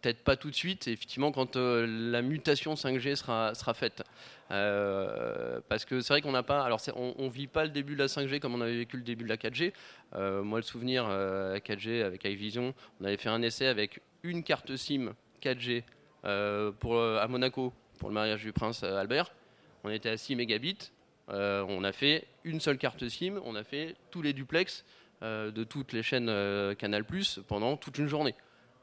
[0.00, 4.02] peut-être pas tout de suite, effectivement, quand la mutation 5G sera, faite.
[4.48, 6.62] parce que c'est vrai qu'on n'a pas.
[6.62, 9.02] Alors, on ne vit pas le début de la 5G comme on avait vécu le
[9.02, 9.72] début de la 4G.
[10.42, 14.76] moi, le souvenir, la 4G avec iVision, on avait fait un essai avec une carte
[14.76, 15.82] SIM 4G
[16.78, 19.32] pour, à Monaco pour le mariage du prince Albert.
[19.84, 20.90] On était à 6 mégabits.
[21.30, 24.84] Euh, on a fait une seule carte SIM, on a fait tous les duplex
[25.22, 28.34] euh, de toutes les chaînes euh, Canal Plus pendant toute une journée.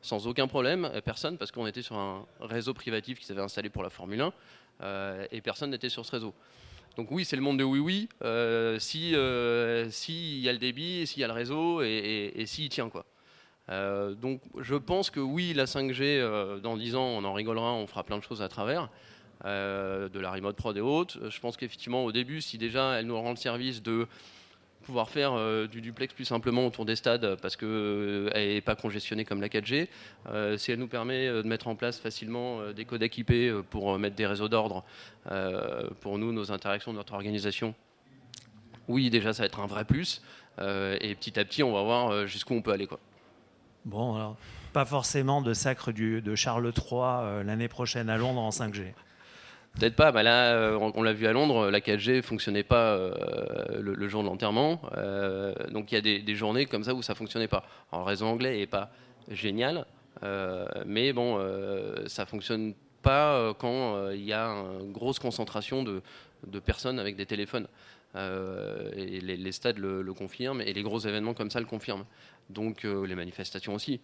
[0.02, 3.82] Sans aucun problème, personne, parce qu'on était sur un réseau privatif qui s'avait installé pour
[3.82, 4.22] la Formule
[4.82, 6.36] 1, et personne n'était sur ce réseau.
[6.96, 8.10] Donc oui, c'est le monde de oui oui.
[8.80, 9.16] si
[9.90, 13.08] s'il y a le débit, s'il y a le réseau et, et, s'il tient quoi.
[13.68, 18.04] donc je pense que oui, la 5G dans 10 ans, on en rigolera, on fera
[18.04, 18.92] plein de choses à travers.
[19.44, 21.30] Euh, de la remote prod et autres.
[21.30, 24.08] Je pense qu'effectivement, au début, si déjà elle nous rend le service de
[24.84, 28.76] pouvoir faire euh, du duplex plus simplement autour des stades parce qu'elle euh, n'est pas
[28.76, 29.88] congestionnée comme la 4G,
[30.58, 34.26] si elle nous permet de mettre en place facilement des codes équipés pour mettre des
[34.26, 34.84] réseaux d'ordre
[36.00, 37.76] pour nous, nos interactions, notre organisation,
[38.88, 40.22] oui, déjà, ça va être un vrai plus.
[40.60, 42.88] et petit à petit, on va voir jusqu'où on peut aller.
[42.88, 43.00] Quoi.
[43.84, 44.38] Bon, alors,
[44.74, 48.94] pas forcément de sacre de Charles III l'année prochaine à Londres en 5G.
[49.80, 53.82] Peut-être pas, bah là, euh, on, l'a vu à Londres, la 4G fonctionnait pas euh,
[53.82, 54.82] le, jour de l'enterrement.
[54.96, 57.66] Euh, donc il y a des, journées comme ça où ça fonctionnait pas.
[57.92, 58.90] Alors, le réseau anglais est pas
[59.30, 59.86] génial,
[60.86, 61.40] mais bon,
[62.08, 66.02] ça fonctionne pas quand il y a une grosse concentration de,
[66.62, 67.68] personnes avec des téléphones.
[68.16, 72.06] et les, stades le, le, confirment et les gros événements comme ça le confirment.
[72.50, 74.00] Donc les manifestations aussi.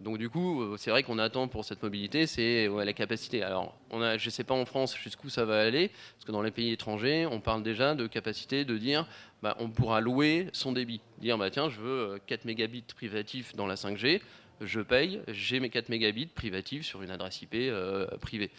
[0.00, 3.42] Donc du coup, euh, c'est vrai qu'on attend pour cette mobilité, c'est la capacité.
[3.42, 6.42] Alors, on je ne sais pas en France jusqu'où ça va aller, parce que dans
[6.42, 9.06] les pays étrangers, on parle déjà de capacité de dire,
[9.42, 11.02] bah, on pourra louer son débit.
[11.18, 14.22] Dire, bah, tiens, je veux 4 euh, mégabits privatifs dans la 5G,
[14.62, 18.50] je paye, j'ai mes 4 mégabits privatifs sur une adresse IP euh, privée.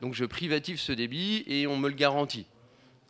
[0.00, 2.46] donc je privative ce débit et on me le garantit.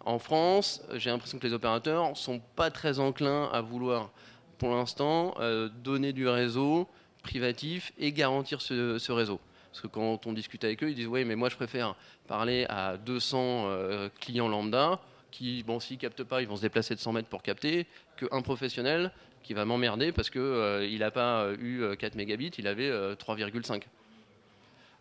[0.04, 4.10] En France, j'ai l'impression que les opérateurs sont pas très enclins à vouloir,
[4.58, 5.34] pour l'instant,
[5.82, 6.88] donner du réseau
[7.22, 9.40] privatif et garantir ce, réseau.
[9.70, 11.94] Parce que quand on discute avec eux, ils disent Oui, mais moi je préfère
[12.26, 16.94] parler à 200 euh, clients lambda qui, bon, s'ils captent pas, ils vont se déplacer
[16.94, 17.86] de 100 mètres pour capter,
[18.18, 22.90] qu'un professionnel qui va m'emmerder parce qu'il euh, n'a pas eu 4 mégabits, il avait
[22.90, 23.76] 3,5.
[23.76, 23.80] Euh,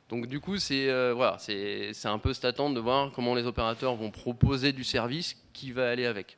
[0.10, 3.96] Donc du coup, c'est voilà, c'est un peu cette attente de voir comment les opérateurs
[3.96, 6.38] vont proposer du service qui va aller avec.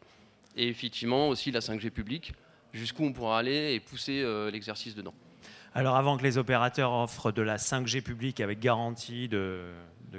[0.56, 2.34] Et effectivement aussi la 5G publique,
[2.74, 5.14] jusqu'où on pourra aller et pousser l'exercice dedans.
[5.76, 9.64] Alors avant que les opérateurs offrent de la 5G publique avec garantie de,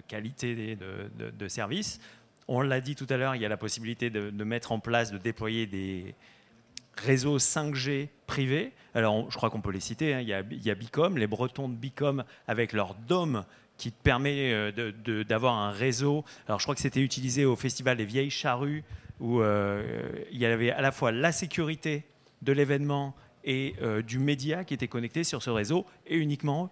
[0.09, 2.01] qualité de, service,
[2.49, 5.13] on l'a dit tout à l'heure, il y a la possibilité de, mettre en place,
[5.13, 6.17] de déployer des
[6.97, 8.73] réseaux 5G privés.
[8.95, 10.21] Alors je crois qu'on peut les citer, hein.
[10.21, 13.45] il, y a, Bicom, les Bretons de Bicom avec leur dôme
[13.77, 14.93] qui permet euh,
[15.25, 16.25] d'avoir un réseau.
[16.49, 18.83] Alors je crois que c'était utilisé au festival des Vieilles Charrues
[19.21, 19.85] où euh,
[20.33, 22.05] il y avait à la fois la sécurité
[22.43, 26.71] de l'événement et euh, du média qui était connecté sur ce réseau et uniquement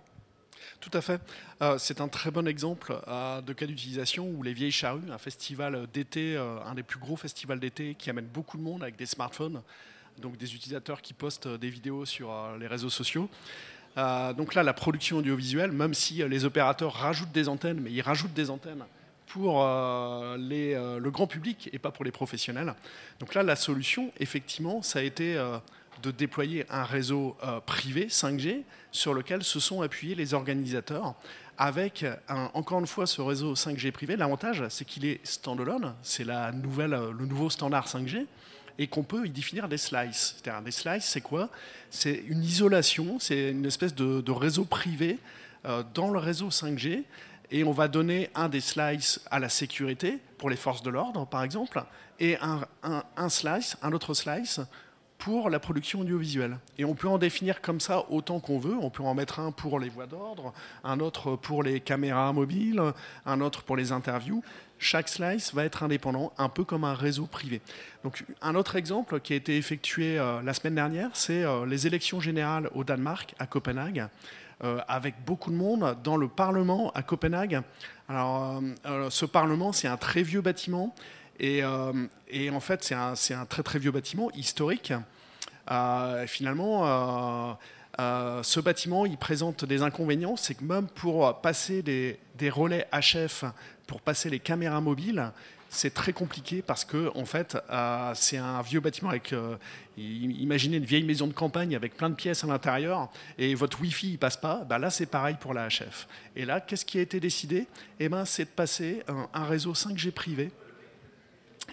[0.81, 1.21] Tout à fait.
[1.61, 5.19] Euh, c'est un très bon exemple euh, de cas d'utilisation où les Vieilles Charrues, un
[5.19, 9.07] festival d'été, un des plus gros festivals d'été qui amène beaucoup de monde avec des
[9.07, 9.63] smartphones,
[10.19, 13.29] donc des utilisateurs qui postent des vidéos sur les réseaux sociaux.
[13.97, 18.35] donc là, la production audiovisuelle, même si les opérateurs rajoutent des antennes, mais ils rajoutent
[18.35, 18.85] des antennes
[19.27, 22.75] pour le grand public et pas pour les professionnels.
[23.21, 25.39] Donc là, la solution, effectivement, ça a été
[26.03, 31.15] de déployer un réseau euh, privé 5G sur lequel se sont appuyés les organisateurs
[31.59, 32.05] avec
[32.55, 34.17] encore une fois ce réseau 5G privé.
[34.17, 38.27] L'avantage, c'est qu'il est standalone, c'est la nouvelle, euh, le nouveau standard 5G,
[38.79, 40.37] et qu'on peut y définir des slices.
[40.37, 41.51] C'est-à-dire des slices, c'est quoi?
[41.91, 45.19] C'est une isolation, c'est une espèce de, réseau privé
[45.67, 47.05] euh, dans le réseau 5G,
[47.51, 51.27] et on va donner un des slices à la sécurité pour les forces de l'ordre,
[51.27, 51.85] par exemple,
[52.19, 54.61] et un, un slice, un autre slice
[55.23, 56.59] pour la production audiovisuelle.
[56.79, 58.77] Et on peut en définir comme ça autant qu'on veut.
[58.81, 62.83] On peut en mettre un pour les voix d'ordre, un autre pour les caméras mobiles,
[63.25, 64.43] un autre pour les interviews.
[64.81, 67.61] Chaque slice va être indépendant, un peu comme un réseau privé.
[68.03, 71.87] Donc, un autre exemple qui a été effectué euh, la semaine dernière, c'est euh, les
[71.87, 74.09] élections générales au Danemark, à Copenhague.
[74.65, 77.63] Euh, avec beaucoup de monde dans le Parlement à Copenhague.
[78.09, 78.61] Alors,
[79.09, 80.95] ce Parlement, c'est un très vieux bâtiment
[81.43, 81.63] et,
[82.31, 84.93] et en fait, c'est un, très très vieux bâtiment historique.
[85.71, 87.53] Euh, finalement, euh,
[88.01, 90.37] euh, ce bâtiment, il présente des inconvénients.
[90.37, 92.19] C'est que même pour passer des,
[92.51, 93.45] relais HF,
[93.87, 95.31] pour passer les caméras mobiles,
[95.69, 97.57] c'est très compliqué parce que en fait
[98.15, 99.35] c'est un vieux bâtiment avec
[99.97, 104.11] imaginez une vieille maison de campagne avec plein de pièces à l'intérieur et votre wifi
[104.11, 104.67] il passe pas.
[104.69, 107.67] Bah là c'est pareil pour la HF et là qu'est-ce qui a été décidé?
[108.01, 109.03] Eh ben c'est de passer
[109.33, 110.51] un, réseau 5G privé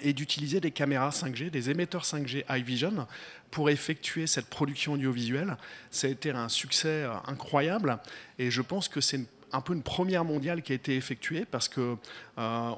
[0.01, 3.07] et d'utiliser des caméras 5G, des émetteurs 5G iVision
[3.51, 5.57] pour effectuer cette production audiovisuelle.
[5.91, 7.97] Ça a été un succès euh, incroyable
[8.37, 9.21] et je pense que c'est
[9.51, 11.95] un peu une première mondiale qui a été effectuée parce que,
[12.37, 12.71] euh,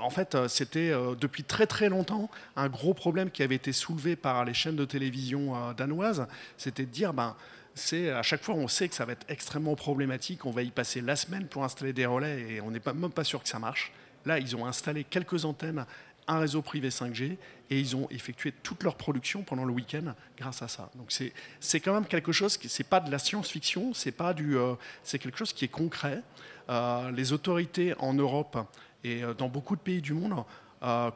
[0.00, 4.16] en fait, c'était euh, depuis très très longtemps un gros problème qui avait été soulevé
[4.16, 6.26] par les chaînes de télévision danoises.
[6.56, 7.36] C'était de dire, ben,
[7.76, 10.70] c'est à chaque fois on sait que ça va être extrêmement problématique, on va y
[10.70, 13.60] passer la semaine pour installer des relais et on n'est même pas sûr que ça
[13.60, 13.92] marche.
[14.26, 15.86] Là, ils ont installé quelques antennes
[16.30, 17.36] un réseau privé 5G
[17.70, 20.90] et ils ont effectué toute leur production pendant le week-end grâce à ça.
[20.94, 21.12] Donc
[21.60, 24.74] c'est quand même quelque chose qui c'est pas de la science-fiction, c'est pas du euh,
[25.02, 26.22] c'est quelque chose qui est concret.
[26.68, 28.58] Euh, les autorités en Europe
[29.02, 30.44] et euh, dans beaucoup de pays du monde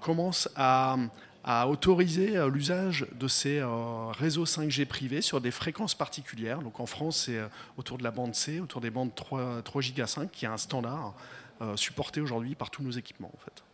[0.02, 0.98] commencent à,
[1.42, 3.62] à autoriser l'usage de ces
[4.18, 6.58] réseaux 5G privés sur des fréquences particulières.
[6.58, 7.40] Donc en France, c'est
[7.78, 10.58] autour de la bande C, autour des bandes 3, 3 Giga 5, qui est un
[10.58, 11.14] standard
[11.76, 13.64] supporté aujourd'hui par tous nos équipements en fait.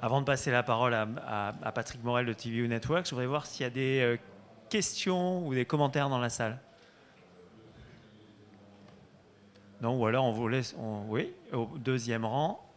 [0.00, 3.64] Avant de passer la parole à, Patrick Morel de TVU Network, je voudrais voir s'il
[3.64, 4.16] y a des euh,
[4.68, 6.60] questions ou des commentaires dans la salle.
[9.80, 10.76] Non, ou alors on vous laisse.
[11.08, 12.67] oui, au deuxième rang.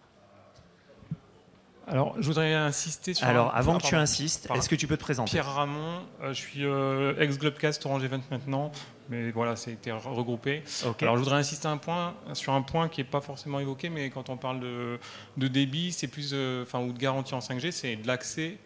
[1.87, 3.27] Alors, je voudrais insister sur.
[3.27, 5.31] Alors, avant que tu insistes, est-ce que tu peux te présenter?
[5.31, 8.71] Pierre Ramon, euh, je suis euh, ex-Globcast Orange Event maintenant,
[9.09, 10.63] mais voilà, a été regroupé.
[11.01, 14.09] Alors, je voudrais insister un point, sur un point qui n'est pas forcément évoqué, mais
[14.09, 14.99] quand on parle de,
[15.37, 18.57] de débit, c'est plus, euh, enfin, ou de garantie en 5G, c'est de l'accès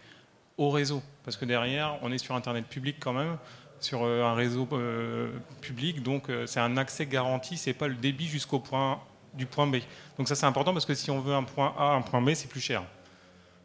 [0.57, 3.37] au réseau, parce que derrière, on est sur Internet public quand même,
[3.79, 4.67] sur un réseau
[5.59, 9.01] public, donc c'est un accès garanti, c'est pas le débit jusqu'au point
[9.33, 9.77] du point B.
[10.17, 12.33] Donc ça, c'est important parce que si on veut un point A, un point B,
[12.35, 12.83] c'est plus cher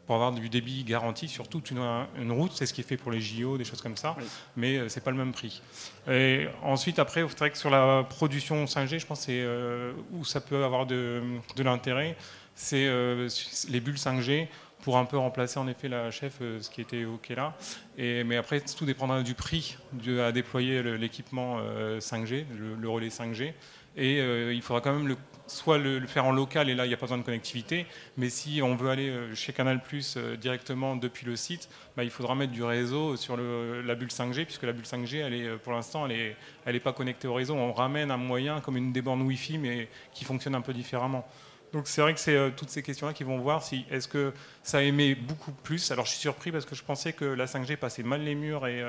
[0.05, 2.51] pour avoir du débit garanti sur toute une, route.
[2.53, 4.15] C'est ce qui est fait pour les JO, des choses comme ça,
[4.55, 5.61] mais euh, c'est pas le même prix.
[6.09, 10.25] Et ensuite, après, c'est vrai que sur la production 5G, je pense c'est euh, où
[10.25, 11.21] ça peut avoir de,
[11.57, 12.17] l'intérêt,
[12.55, 13.29] c'est euh,
[13.69, 14.47] les bulles 5G
[14.81, 17.55] pour un peu remplacer en effet la chef, ce qui était évoqué là.
[17.99, 19.77] Et, mais après, tout dépendra du prix
[20.19, 21.59] à déployer l'équipement
[21.99, 22.45] 5G,
[22.79, 23.53] le, relais 5G.
[23.95, 24.17] Et
[24.51, 25.17] il faudra quand même le
[25.51, 27.85] soit le, faire en local et là il n'y a pas besoin de connectivité,
[28.17, 32.03] mais si on veut aller euh, chez Canal Plus euh, directement depuis le site, bah,
[32.03, 35.47] il faudra mettre du réseau sur la bulle 5G, puisque la bulle 5G, elle est,
[35.47, 36.35] euh, pour l'instant, elle
[36.73, 37.55] n'est pas connectée au réseau.
[37.55, 41.27] On ramène un moyen comme une des Wi-Fi, mais qui fonctionne un peu différemment.
[41.73, 44.83] Donc c'est vrai que c'est toutes ces questions-là qui vont voir si est-ce que ça
[44.83, 45.91] émet beaucoup plus.
[45.91, 48.67] Alors je suis surpris parce que je pensais que la 5G passait mal les murs
[48.67, 48.83] et,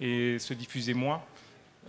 [0.00, 1.22] et se diffusait moins.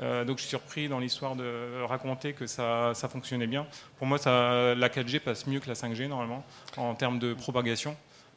[0.02, 3.68] Euh, donc je suis surpris dans l'histoire de raconter que ça, fonctionnait bien.
[3.98, 6.46] Pour moi, ça, la 4G passe mieux que la 5G normalement
[6.78, 7.96] en termes de propagation.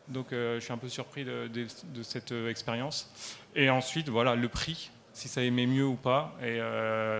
[0.09, 1.67] Donc euh, je suis un peu surpris de,
[2.03, 3.11] cette euh, expérience.
[3.55, 6.37] Et ensuite, voilà, le prix, si ça émet mieux ou pas.
[6.43, 6.59] Et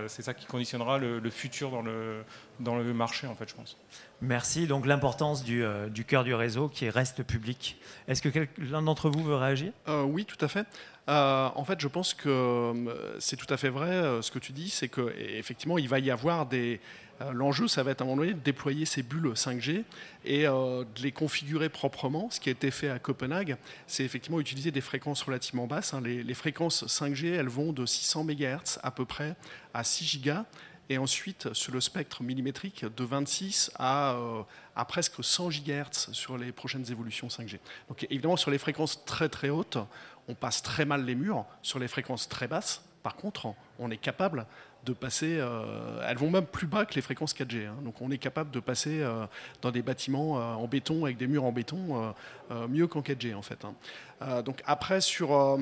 [0.07, 2.23] c'est ça qui conditionnera le, futur dans le,
[2.59, 3.77] dans le marché, en fait, je pense.
[4.19, 4.65] Merci.
[4.65, 7.77] Donc l'importance du, du, cœur du réseau qui reste public.
[8.07, 9.71] Est-ce que l'un d'entre vous veut réagir?
[9.87, 10.65] Oui, tout à fait.
[11.07, 12.73] En fait, je pense que
[13.19, 16.45] c'est tout à fait vrai ce que tu dis, c'est qu'effectivement, il va y avoir
[16.45, 16.79] des,
[17.21, 19.83] euh, l'enjeu, ça va être à un moment donné de déployer ces bulles 5G
[20.25, 22.29] et euh, de les configurer proprement.
[22.31, 25.93] Ce qui a été fait à Copenhague, c'est effectivement utiliser des fréquences relativement basses.
[25.93, 26.01] Hein.
[26.01, 29.35] Les, fréquences 5G, elles vont de 600 MHz à peu près
[29.73, 30.43] à 6 GHz
[30.89, 34.41] et ensuite sur le spectre millimétrique de 26 à, euh,
[34.75, 37.59] à, presque 100 GHz sur les prochaines évolutions 5G.
[37.87, 39.77] Donc évidemment sur les fréquences très très hautes,
[40.27, 41.45] on passe très mal les murs.
[41.61, 44.45] Sur les fréquences très basses, par contre, on est capable
[44.85, 45.37] de passer.
[45.39, 47.67] Euh, elles vont même plus bas que les fréquences 4G.
[47.67, 47.75] Hein.
[47.83, 49.25] donc on est capable de passer euh,
[49.61, 52.13] dans des bâtiments euh, en béton avec des murs en béton
[52.69, 53.65] mieux qu'en 4G en fait.
[53.65, 54.41] Hein.
[54.41, 55.59] donc après sur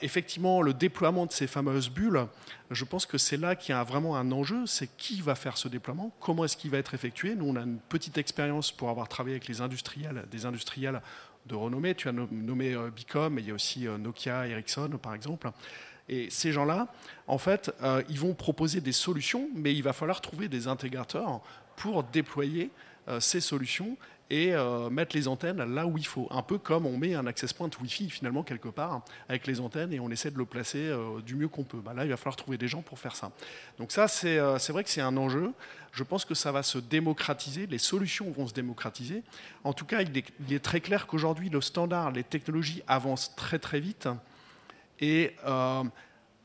[0.00, 2.26] effectivement le déploiement de ces fameuses bulles,
[2.70, 4.66] je pense que c'est là qu'il y a vraiment un enjeu.
[4.66, 7.34] C'est qui va faire ce déploiement, comment est-ce qu'il va être effectué.
[7.34, 11.00] Nous on a une petite expérience pour avoir travaillé avec les industriels, des industriels
[11.46, 11.94] de renommée.
[11.94, 15.50] Tu as nommé Bicom, mais il y a aussi Nokia, Ericsson par exemple.
[16.08, 16.88] Et ces gens-là,
[17.26, 21.40] en fait, euh, ils vont proposer des solutions, mais il va falloir trouver des intégrateurs
[21.76, 22.70] pour déployer
[23.08, 23.96] euh, ces solutions
[24.32, 26.26] et euh, mettre les antennes là où il faut.
[26.30, 29.92] Un peu comme on met un access point Wi-Fi finalement quelque part avec les antennes
[29.92, 30.90] et on essaie de le placer
[31.24, 31.78] du mieux qu'on peut.
[31.78, 33.30] Bah, là, il va falloir trouver des gens pour faire ça.
[33.78, 35.52] Donc ça, c'est vrai que c'est un enjeu.
[35.92, 39.22] Je pense que ça va se démocratiser, les solutions vont se démocratiser.
[39.62, 43.36] En tout cas, il est, il est très clair qu'aujourd'hui, le standard, les technologies avancent
[43.36, 44.08] très très vite.
[45.02, 45.82] Et euh,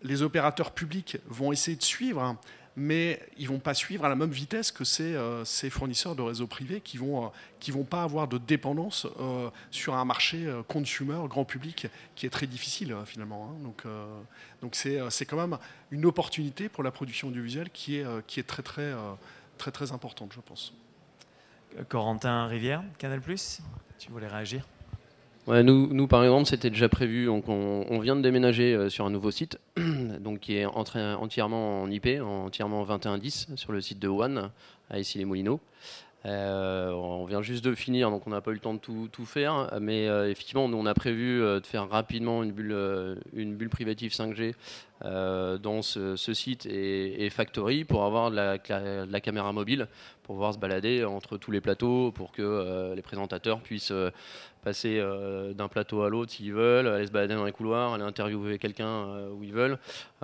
[0.02, 2.36] les opérateurs publics vont essayer de suivre,
[2.80, 6.16] mais ils ne vont pas suivre à la même vitesse que ces, euh, ces fournisseurs
[6.16, 9.08] de réseaux privés qui vont, euh, vont pas avoir de dépendance
[9.72, 13.50] sur un marché consumer, grand public, qui est très difficile finalement.
[13.50, 13.64] Hein.
[13.64, 13.84] Donc,
[14.62, 15.58] donc c'est, c'est quand même
[15.92, 18.94] une opportunité pour la production audiovisuelle qui est, qui est très, très,
[19.58, 20.74] très, très importante, je pense.
[21.90, 23.22] Corentin Rivière, Canal+,
[24.00, 24.66] tu voulais réagir?
[25.48, 27.30] Nous, nous, par exemple, c'était déjà prévu.
[27.30, 29.60] On, vient de déménager euh, sur un nouveau site,
[30.20, 34.50] donc qui est entièrement en IP, entièrement 2110 sur le site de One
[34.89, 35.62] à Issy-les-Moulineaux.
[36.26, 39.26] Euh, on vient juste de finir, donc on n'a pas eu le temps de tout,
[39.26, 39.74] faire.
[39.80, 44.12] Mais euh, effectivement, nous, on a prévu de faire rapidement une bulle, une bulle privative
[44.12, 44.54] 5G
[45.02, 49.88] dans ce, site et, Factory pour avoir la, de la, caméra mobile,
[50.24, 53.93] pour pouvoir se balader entre tous les plateaux, pour que les présentateurs puissent
[54.68, 58.03] passer euh, d'un plateau à l'autre s'ils veulent, aller se balader dans les couloirs, aller
[58.03, 59.78] interviewer quelqu'un euh, où ils veulent,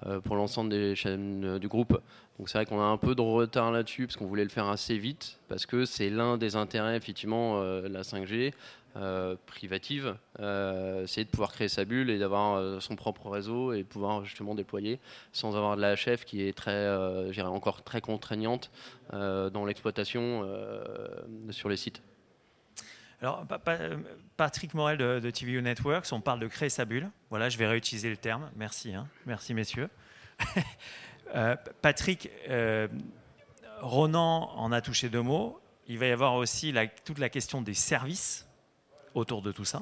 [0.06, 1.98] euh, pour l'ensemble des chaînes du groupe.
[2.38, 4.68] Donc c'est vrai qu'on a un peu de retard là-dessus, parce qu'on voulait le faire
[4.68, 8.52] assez vite, parce que c'est l'un des intérêts, effectivement, de la 5G.
[9.46, 10.16] privative,
[11.06, 15.00] c'est de pouvoir créer sa bulle et d'avoir son propre réseau et pouvoir justement déployer
[15.32, 16.90] sans avoir de la HF qui est très,
[17.44, 18.72] encore très contraignante
[19.12, 20.46] dans l'exploitation
[21.52, 22.02] sur les sites.
[23.24, 23.46] Alors,
[24.36, 27.10] Patrick Morel de, de, TVU Networks, on parle de créer sa bulle.
[27.30, 28.52] Voilà, je vais réutiliser le terme.
[28.58, 29.08] Merci, hein.
[29.26, 29.90] merci messieurs.
[31.36, 32.88] Euh, Patrick, euh,
[33.80, 35.60] Ronan en a touché deux mots.
[35.88, 36.72] Il va y avoir aussi
[37.06, 38.46] toute la question des services
[39.16, 39.82] autour de tout ça.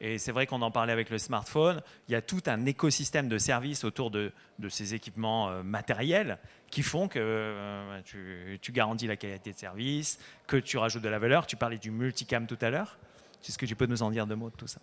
[0.00, 1.80] Et c'est vrai qu'on en parlait avec le smartphone.
[2.08, 4.32] Il y a tout un écosystème de services autour de,
[4.68, 6.38] ces équipements euh, matériels
[6.70, 8.00] qui font que euh,
[8.60, 11.46] tu, garantis la qualité de service, que tu rajoutes de la valeur.
[11.46, 12.98] Tu parlais du multicam tout à l'heure.
[13.46, 14.80] Est-ce que tu peux nous en dire deux mots de tout ça?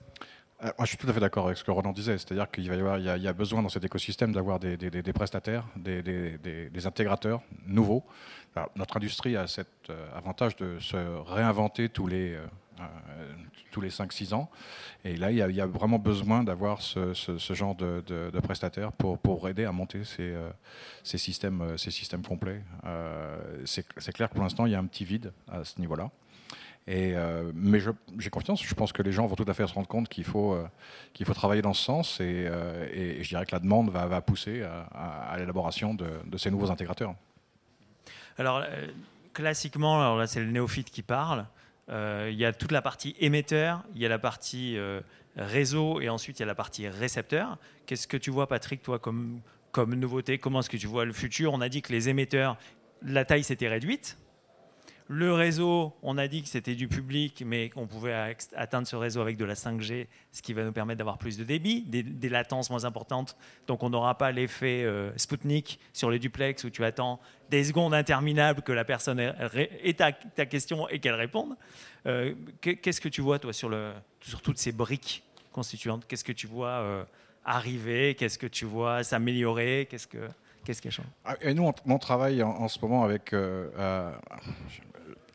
[0.63, 2.75] Euh, je suis tout à fait d'accord avec ce que Roland disait, c'est-à-dire qu'il va
[2.75, 4.77] y avoir, il y, a, besoin dans cet écosystème d'avoir des,
[5.13, 8.03] prestataires, des, intégrateurs nouveaux.
[8.75, 12.37] notre industrie a cet avantage de se réinventer tous les
[13.71, 14.49] tous les 5-6 ans.
[15.03, 17.13] Et là, il y, a, vraiment besoin d'avoir ce,
[17.53, 20.49] genre de, prestataires pour, aider à monter ces, euh,
[21.03, 22.61] systèmes, euh, ces systèmes complets.
[23.65, 26.11] c'est clair que pour l'instant, il y a un petit vide à ce niveau-là.
[26.87, 27.79] Mais
[28.17, 30.25] j'ai confiance, je pense que les gens vont tout à fait se rendre compte qu'il
[30.25, 30.57] faut,
[31.33, 32.47] travailler dans ce sens et,
[33.21, 37.15] je dirais que la demande va, pousser à, l'élaboration de, de, ces nouveaux intégrateurs.
[38.37, 38.63] Alors,
[39.33, 41.43] classiquement, alors là c'est le néophyte qui parle, euh,
[41.89, 45.01] il y a toute la partie émetteur, il y a la partie euh,
[45.35, 47.57] réseau et ensuite il y a la partie récepteur.
[47.85, 50.37] Qu'est-ce que tu vois, Patrick, toi, comme, comme nouveauté?
[50.37, 51.53] Comment est-ce que tu vois le futur?
[51.53, 52.57] On a dit que les émetteurs,
[53.01, 54.17] la taille s'était réduite.
[55.13, 59.19] Le réseau, on a dit que c'était du public, mais qu'on pouvait atteindre ce réseau
[59.19, 62.69] avec de la 5G, ce qui va nous permettre d'avoir plus de débit, des, latences
[62.69, 63.35] moins importantes.
[63.67, 67.93] Donc on n'aura pas l'effet euh, Spoutnik sur les duplex où tu attends des secondes
[67.93, 71.57] interminables que la personne ait ta, ta question et qu'elle réponde.
[72.05, 73.91] Euh, qu'est-ce que tu vois, toi, sur, le,
[74.21, 76.07] sur toutes ces briques constituantes?
[76.07, 77.03] Qu'est-ce que tu vois euh,
[77.43, 78.15] arriver?
[78.15, 79.89] Qu'est-ce que tu vois s'améliorer?
[79.91, 80.29] Qu'est-ce que
[80.63, 83.33] Qu'est-ce qui change ah, Et nous, on, travaille en, ce moment avec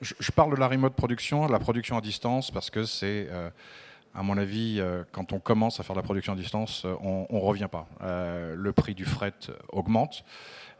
[0.01, 3.51] je, parle de la remote production, de la production à distance, parce que c'est euh,
[4.15, 4.83] à mon avis,
[5.13, 7.87] quand on commence à faire de la production à distance, on ne revient pas.
[8.01, 9.35] le prix du fret
[9.69, 10.25] augmente.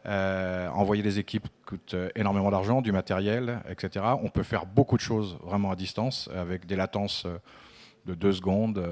[0.05, 4.05] envoyer des équipes coûte énormément d'argent, du matériel, etc.
[4.23, 7.27] On peut faire beaucoup de choses vraiment à distance avec des latences
[8.07, 8.83] de deux secondes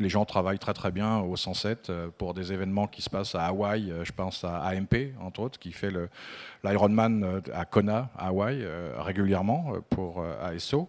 [0.00, 3.34] les gens travaillent très très bien au 107 euh, pour des événements qui se passent
[3.34, 3.90] à Hawaï.
[3.90, 5.90] Euh, je pense à AMP, entre autres, qui fait
[6.64, 8.66] l'Ironman euh, à Kona, à Hawaï,
[8.98, 10.88] régulièrement pour ASO.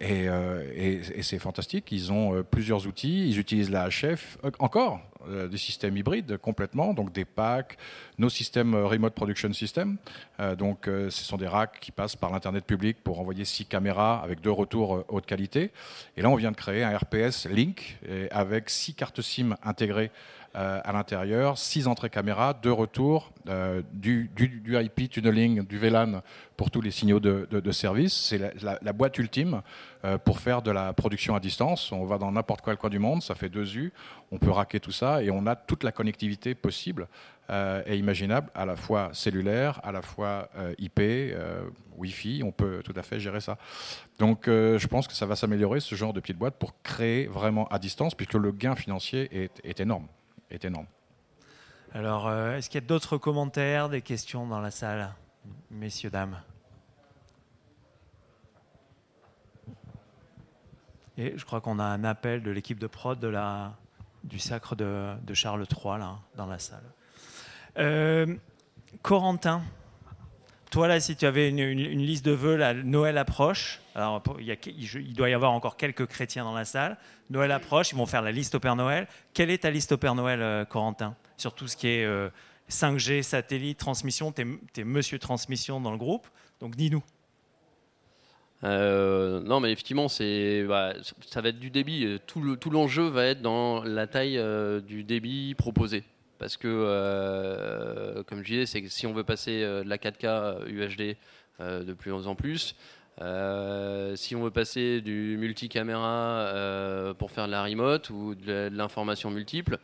[0.00, 1.92] Et, et c'est fantastique.
[1.92, 3.28] Ils ont plusieurs outils.
[3.28, 7.76] Ils utilisent la HF encore euh, des systèmes hybrides complètement, donc des packs,
[8.18, 9.96] nos systèmes euh, Remote Production System.
[10.40, 14.20] Euh, donc, ce sont des racks qui passent par l'Internet public pour envoyer six caméras
[14.22, 15.72] avec deux retours haute qualité.
[16.16, 17.98] Et là, on vient de créer un RPS Link
[18.30, 20.10] avec six cartes SIM intégrées
[20.56, 26.22] euh, à l'intérieur, six entrées caméra, deux retours, euh, du, du, IP tunneling, du VLAN
[26.56, 28.12] pour tous les signaux de, service.
[28.12, 29.62] C'est la, boîte ultime
[30.04, 31.92] euh, pour faire de la production à distance.
[31.92, 33.92] On va dans n'importe quel coin du monde, ça fait deux U,
[34.32, 37.06] on peut racker tout ça et on a toute la connectivité possible
[37.84, 40.48] et imaginable, à la fois cellulaire, à la fois
[40.78, 41.00] IP,
[41.98, 43.58] Wi-Fi, on peut tout à fait gérer ça.
[44.20, 47.66] Donc je pense que ça va s'améliorer, ce genre de de boîte, pour créer vraiment
[47.66, 49.28] à distance, puisque le gain financier
[49.64, 50.06] est énorme
[50.50, 50.86] est énorme.
[51.92, 55.12] Alors, euh, est-ce qu'il y a d'autres commentaires, des questions dans la salle,
[55.70, 56.40] messieurs, dames?
[61.16, 63.18] Et je crois qu'on a un appel de l'équipe de prod
[64.24, 66.84] du sacre de, Charles III, là, dans la salle.
[67.78, 68.36] Euh,
[69.02, 69.62] Corentin,
[70.70, 73.80] toi, là, si tu avais une, liste de vœux, Noël approche.
[73.96, 76.96] Alors, il, doit y avoir encore quelques chrétiens dans la salle.
[77.28, 79.08] Noël approche, ils vont faire la liste au Père Noël.
[79.34, 81.16] Quelle est ta liste au Père Noël, euh, Corentin?
[81.36, 82.06] Sur tout ce qui est
[82.68, 84.30] 5G, euh, satellite, transmission.
[84.30, 84.42] Tu
[84.76, 86.28] es, monsieur transmission dans le groupe.
[86.60, 87.02] Donc, dis-nous.
[88.62, 90.06] Euh, non, mais effectivement,
[90.68, 90.92] bah,
[91.26, 92.20] ça va être du débit.
[92.28, 94.40] Tout, l'enjeu va être dans la taille
[94.86, 96.04] du débit proposé
[96.40, 99.98] parce que, euh, comme je disais, c'est que si on veut passer euh, de la
[99.98, 101.16] 4K UHD
[101.60, 102.74] euh, de plus en plus,
[104.14, 106.54] si on veut passer du multicaméra
[107.18, 109.78] pour faire de la remote ou de l'information multiple,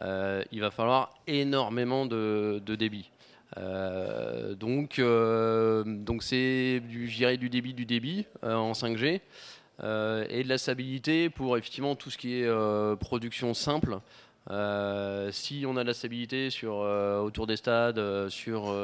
[0.00, 3.10] il va falloir énormément de, débit.
[4.58, 9.20] donc, donc c'est du, du débit du débit en 5G
[9.80, 12.50] et de la stabilité pour effectivement tout ce qui est
[13.00, 13.98] production simple.
[14.50, 18.74] Euh, si on a de la stabilité sur, euh, autour des stades, euh, sur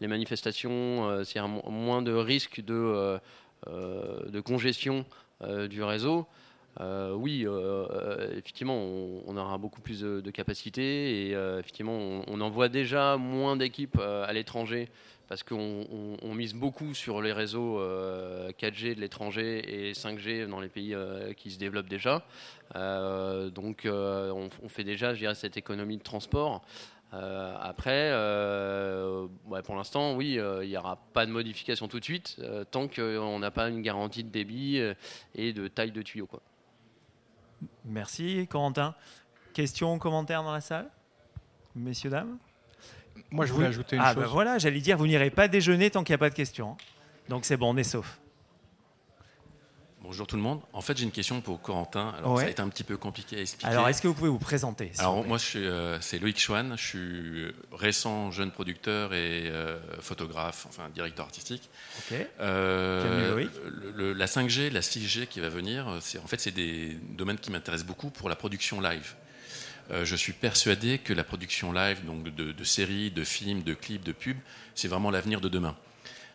[0.00, 3.18] les manifestations, s'il y a moins de risques de,
[3.66, 5.04] de congestion
[5.68, 6.26] du réseau,
[6.80, 7.46] oui,
[8.36, 8.76] effectivement,
[9.26, 14.88] on, aura beaucoup plus de, capacité et effectivement, on, envoie déjà moins d'équipes à l'étranger
[15.30, 20.68] parce qu'on mise beaucoup sur les réseaux 4G euh, de l'étranger et 5G dans les
[20.68, 22.24] pays euh, qui se développent déjà.
[22.74, 26.62] Euh, donc on, fait déjà, je dirais, cette économie de transport.
[27.12, 28.10] après,
[29.64, 33.52] pour l'instant, oui, il n'y aura pas de modification tout de suite, tant qu'on n'a
[33.52, 34.82] pas une garantie de débit
[35.36, 36.28] et de taille de tuyau.
[37.84, 38.96] Merci, Corentin.
[39.52, 40.90] Questions, commentaires dans la salle?
[41.76, 42.36] Messieurs, dames?
[43.30, 44.22] Moi, je voulais ajouter une ah, chose.
[44.22, 46.72] Ben voilà, j'allais dire, vous n'irez pas déjeuner tant qu'il n'y a pas de questions.
[46.72, 46.76] Hein.
[47.28, 48.20] Donc c'est bon, on est sauf.
[50.02, 50.60] Bonjour tout le monde.
[50.72, 52.14] En fait, j'ai une question pour Corentin.
[52.18, 53.70] Alors, ça a été un petit peu compliqué à expliquer.
[53.70, 56.74] Alors, est-ce que vous pouvez vous présenter Alors, moi, euh, c'est Loïc Chouane.
[56.76, 61.68] Je suis récent jeune producteur et euh, photographe, enfin directeur artistique.
[61.98, 62.18] Ok.
[62.40, 63.46] Euh,
[63.96, 68.10] la 5G, la 6G qui va venir, en fait, c'est des domaines qui m'intéressent beaucoup
[68.10, 69.14] pour la production live.
[69.92, 74.04] Euh, je suis persuadé que la production live, donc de, séries, de films, de clips,
[74.04, 74.36] de pubs,
[74.74, 75.76] c'est vraiment l'avenir de demain.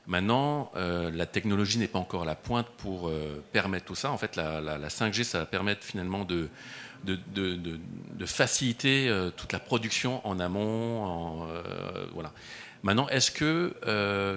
[0.08, 4.12] Maintenant, euh, la technologie n'est pas encore à la pointe pour euh, permettre tout ça.
[4.12, 6.50] En fait, la, 5G, ça va permettre finalement de,
[8.26, 11.48] faciliter toute la production en amont.
[12.14, 12.32] voilà.
[12.84, 13.74] Maintenant, est-ce que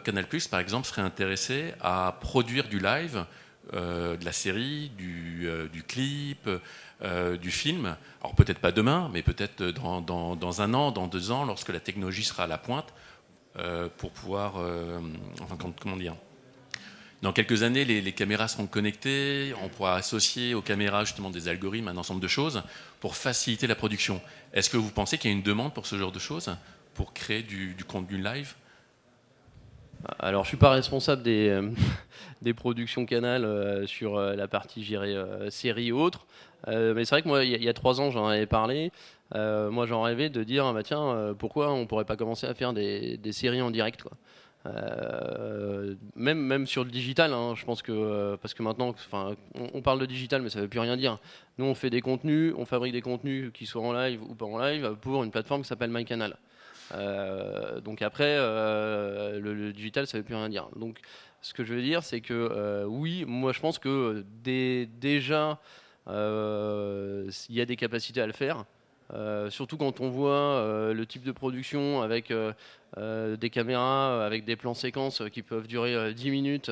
[0.05, 3.25] Canal+, par exemple, serait intéressé à produire du live,
[3.73, 6.49] de la série, du clip
[7.01, 7.97] euh, du film.
[8.21, 12.25] Alors peut-être pas demain, mais peut-être dans, un an, dans deux ans, lorsque la technologie
[12.25, 12.93] sera à la pointe,
[13.57, 14.99] euh, pour pouvoir, euh,
[15.41, 16.17] enfin comment dire,
[17.23, 21.87] dans quelques années, les, caméras seront connectées, on pourra associer aux caméras justement des algorithmes,
[21.87, 22.65] un ensemble de choses
[22.99, 24.21] pour faciliter la production.
[24.53, 26.57] Est-ce que vous pensez qu'il y a une demande pour ce genre de choses,
[26.95, 28.55] pour créer du, contenu live?
[30.19, 31.61] Alors, je suis pas responsable des,
[32.57, 35.17] productions Canal sur la partie, j'irai
[35.51, 36.27] série ou autre.
[36.67, 38.91] Euh, mais c'est vrai que moi, il y, a trois ans, j'en avais parlé.
[39.35, 42.55] Euh, moi, j'en rêvais de dire, bah, tiens, euh, pourquoi on pourrait pas commencer à
[42.55, 44.05] faire des, séries en direct
[46.15, 49.35] même, même sur le digital, hein, je pense que parce que maintenant, enfin,
[49.73, 51.19] on, parle de digital, mais ça ne veut plus rien dire.
[51.57, 54.45] Nous, on fait des contenus, on fabrique des contenus qui soient en live ou pas
[54.45, 56.37] en live pour une plateforme qui s'appelle MyCanal.
[57.83, 60.69] donc après, le, digital, ça ne veut plus rien dire.
[60.77, 60.99] Donc,
[61.41, 65.61] ce que je veux dire, c'est que oui, moi, je pense que déjà,
[66.09, 68.65] il y a des capacités à le faire.
[69.15, 74.45] Euh, surtout quand on voit euh, le type de production avec euh, des caméras, avec
[74.45, 76.71] des plans séquences qui peuvent durer 10 minutes,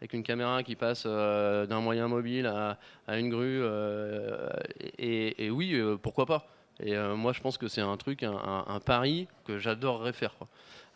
[0.00, 3.62] avec une caméra qui passe d'un moyen mobile à, une grue.
[4.98, 6.46] Et, oui, pourquoi pas
[6.82, 10.34] Et moi, je pense que c'est un truc, un, pari que j'adorerais faire.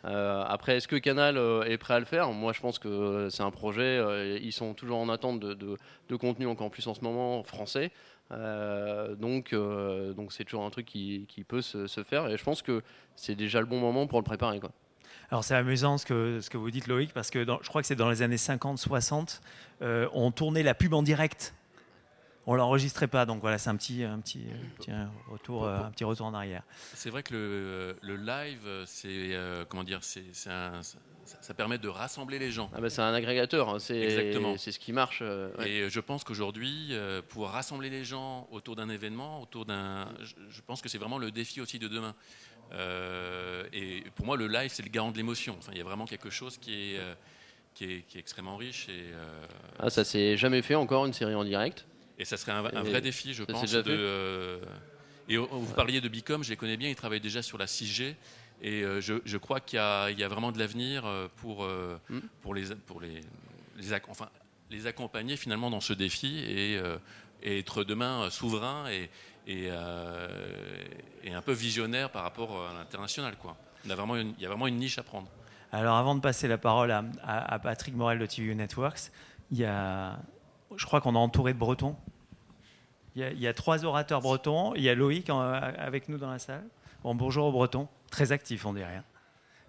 [0.03, 2.31] Après, est-ce que Canal est prêt à le faire?
[2.31, 4.39] Moi, je pense que c'est un projet.
[4.41, 7.91] ils sont toujours en attente de, de, contenu encore plus en ce moment français.
[8.31, 12.61] Euh, donc, euh, donc c'est toujours un truc qui, peut se, faire et je pense
[12.61, 12.81] que
[13.15, 14.59] c'est déjà le bon moment pour le préparer.
[15.29, 17.87] Alors c'est amusant ce que, ce que vous dites Loïc, parce que je crois que
[17.87, 19.41] c'est dans les années 50-60,
[19.81, 21.53] euh, on tournait la pub en direct.
[22.45, 24.45] On l'enregistrait pas, donc voilà, c'est un petit, un petit,
[25.29, 26.63] retour, un petit retour en arrière.
[26.93, 29.37] C'est vrai que le, le live, c'est
[29.69, 30.81] comment dire, c'est un,
[31.25, 32.69] ça, permet de rassembler les gens.
[32.75, 35.19] Ah bah, c'est un agrégateur, hein, c'est c'est ce qui marche.
[35.21, 40.07] Euh, et je pense qu'aujourd'hui, euh, pour rassembler les gens autour d'un événement, autour d'un,
[40.21, 42.15] je, pense que c'est vraiment le défi aussi de demain.
[42.73, 45.55] Euh, et pour moi, le live, c'est le garant de l'émotion.
[45.59, 46.99] Enfin, il y a vraiment quelque chose qui est,
[47.73, 48.89] qui est, qui est extrêmement riche.
[48.89, 49.11] Et,
[49.79, 51.85] ah, ça s'est jamais fait encore une série en direct?
[52.19, 53.71] Et ça serait un, vrai défi, je pense.
[53.71, 54.59] De,
[55.29, 58.15] et vous parliez de Bicom, je les connais bien, ils travaillent déjà sur la 6G.
[58.61, 62.19] Et euh, je, crois qu'il y, a vraiment de l'avenir euh, pour, euh, mm.
[62.41, 63.21] pour, les, pour les,
[64.07, 64.29] enfin,
[64.71, 66.79] les accompagner finalement dans ce défi et,
[67.45, 69.09] être demain souverain et,
[69.47, 73.35] et, un peu visionnaire par rapport à l'international.
[73.83, 75.27] Il y a vraiment une niche à prendre.
[75.73, 79.11] Alors avant de passer la parole à, Patrick Morel de TV Networks,
[79.51, 80.19] il y a,
[80.77, 81.95] je crois qu'on est entouré de Bretons.
[83.15, 84.73] Il y, a, trois orateurs bretons.
[84.73, 86.63] Il y a Loïc avec nous dans la salle.
[87.03, 89.01] Bon, bonjour aux Bretons très actif, on dirait.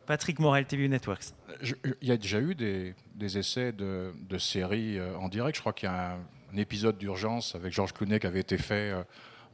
[0.07, 1.33] Patrick Morel, TV Networks.
[1.63, 2.95] Il y a déjà eu des,
[3.39, 5.57] essais de, séries euh, en direct.
[5.57, 6.13] Je crois qu'il y a
[6.53, 9.03] un, épisode d'urgence avec Georges Clooney qui avait été fait euh,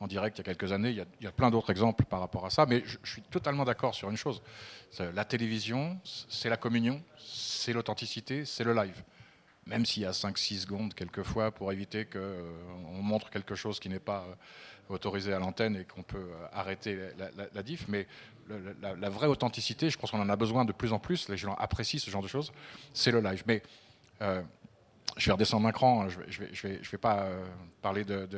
[0.01, 0.91] en direct il y a quelques années.
[0.91, 2.67] Il y a, plein d'autres exemples par rapport à ça.
[2.67, 4.43] Mais je, suis totalement d'accord sur une chose.
[4.99, 9.03] La télévision, c'est la communion, c'est l'authenticité, c'est le live.
[9.71, 13.89] Même s'il y a 5-6 secondes quelquefois pour éviter qu'on euh, montre quelque chose qui
[13.89, 14.27] n'est pas
[14.89, 16.99] autorisé à l'antenne et qu'on peut arrêter
[17.55, 17.87] la diff.
[17.87, 18.09] Mais
[18.83, 21.55] la, vraie authenticité, je pense qu'on en a besoin de plus en plus, les gens
[21.55, 22.53] apprécient ce genre de choses,
[22.93, 23.45] c'est le live.
[23.47, 23.62] Mais
[24.23, 24.43] euh,
[25.16, 27.47] je vais redescendre un cran, je ne vais, pas euh,
[27.81, 28.29] parler de,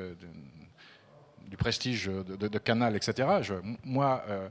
[1.49, 3.29] du prestige de, Canal, etc.
[3.85, 4.49] moi, euh,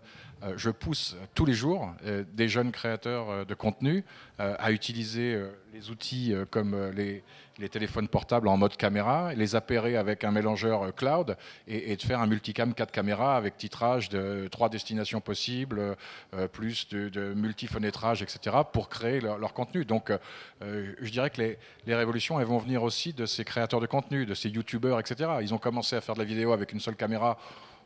[0.58, 1.94] je pousse tous les jours
[2.34, 4.04] des jeunes créateurs de contenu
[4.40, 5.40] à utiliser
[5.72, 7.24] les outils comme les
[7.62, 11.38] les téléphones portables en mode caméra, les appairer avec un mélangeur euh, cloud
[11.68, 15.96] et, de faire un multicam 4 caméras avec titrage de trois destinations possibles,
[16.34, 19.86] euh, plus de, de multifenêtrage, etc., pour créer leur, contenu.
[19.86, 23.80] Donc, euh, je dirais que les, les, révolutions, elles vont venir aussi de ces créateurs
[23.80, 25.30] de contenu, de ces youtubeurs, etc.
[25.42, 27.38] Ils ont commencé à faire de la vidéo avec une seule caméra.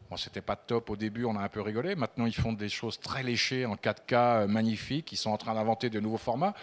[0.10, 1.96] Bon, c'était pas top au début, on a un peu rigolé.
[1.96, 5.12] Maintenant, ils font des choses très léchées en 4K, magnifiques.
[5.12, 6.54] Ils sont en train d'inventer de nouveaux formats.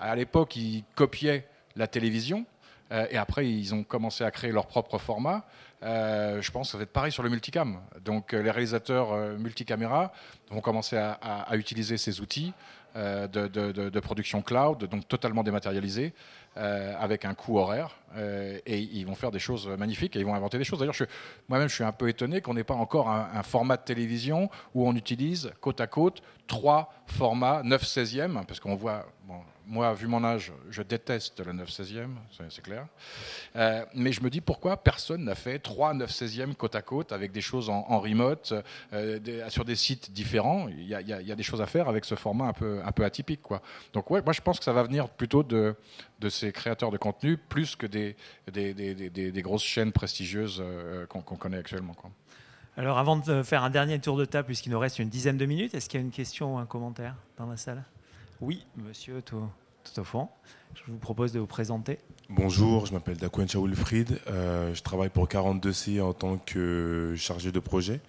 [0.00, 1.46] À l'époque, ils copiaient
[1.76, 2.46] la télévision.
[2.92, 5.44] Euh, et après, ils ont commencé à créer leur propre format.
[5.82, 7.80] Euh, je pense que ça va être pareil sur le multicam.
[8.04, 10.12] Donc, euh, les réalisateurs multicaméra
[10.50, 12.52] vont commencer à, utiliser ces outils
[12.94, 16.14] de, production cloud, donc totalement dématérialisés,
[16.54, 17.96] avec un coût horaire.
[18.16, 20.78] et ils vont faire des choses magnifiques et ils vont inventer des choses.
[20.78, 20.94] D'ailleurs,
[21.48, 24.88] moi-même, je suis un peu étonné qu'on n'ait pas encore un, format de télévision où
[24.88, 29.04] on utilise côte à côte trois formats 9 16e, parce qu'on voit.
[29.66, 32.10] Moi, vu mon âge, je déteste le 9-16e,
[32.48, 32.86] c'est clair.
[33.56, 37.32] Euh, mais je me dis pourquoi personne n'a fait 3 9-16e côte à côte avec
[37.32, 38.54] des choses en, remote,
[38.92, 40.68] euh, sur des sites différents?
[40.68, 43.40] Il y, a, des choses à faire avec ce format un peu, atypique.
[43.92, 45.74] Donc, ouais, moi, je pense que ça va venir plutôt de,
[46.28, 51.94] ces créateurs de contenu plus que des, grosses chaînes prestigieuses euh, qu'on connaît actuellement.
[52.76, 55.46] Alors, avant de faire un dernier tour de table, puisqu'il nous reste une dizaine de
[55.46, 57.82] minutes, est-ce qu'il y a une question ou un commentaire dans la salle?
[58.40, 59.22] Oui, monsieur
[60.04, 60.28] fond.
[60.74, 61.98] Je vous propose de vous présenter.
[62.28, 64.20] Bonjour, je m'appelle Daquencha Wilfried.
[64.26, 68.00] Euh, je travaille pour 42C en tant que chargé de projet.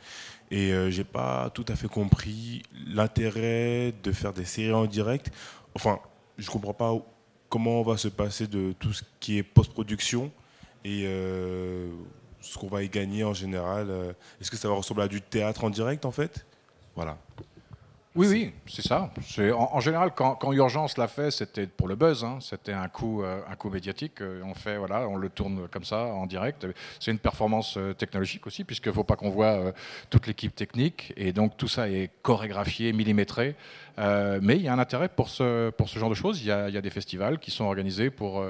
[0.49, 4.86] Et euh, je n'ai pas tout à fait compris l'intérêt de faire des séries en
[4.86, 5.32] direct.
[5.75, 5.99] Enfin,
[6.38, 6.93] je ne comprends pas
[7.49, 10.32] comment on va se passer de tout ce qui est post-production
[10.84, 11.89] et euh,
[12.41, 14.15] ce qu'on va y gagner en général.
[14.41, 16.45] Est-ce que ça va ressembler à du théâtre en direct en fait?
[16.95, 17.17] Voilà.
[18.18, 19.11] Oui, oui, c'est ça.
[19.55, 22.24] En, général, quand, quand, Urgence l'a fait, c'était pour le buzz.
[22.24, 22.39] Hein.
[22.41, 24.22] C'était un coup, euh, un coup médiatique.
[24.22, 26.65] Euh, on fait, voilà, on le tourne comme ça en direct.
[26.99, 29.72] C'est une performance euh, technologique aussi, puisqu'il ne faut pas qu'on voit
[30.09, 31.13] toute l'équipe technique.
[31.15, 33.55] Et donc tout ça est chorégraphié, millimétré.
[33.97, 36.41] mais il y a un intérêt pour ce, pour ce genre de choses.
[36.41, 38.43] Il y a, il y a des festivals qui sont organisés pour,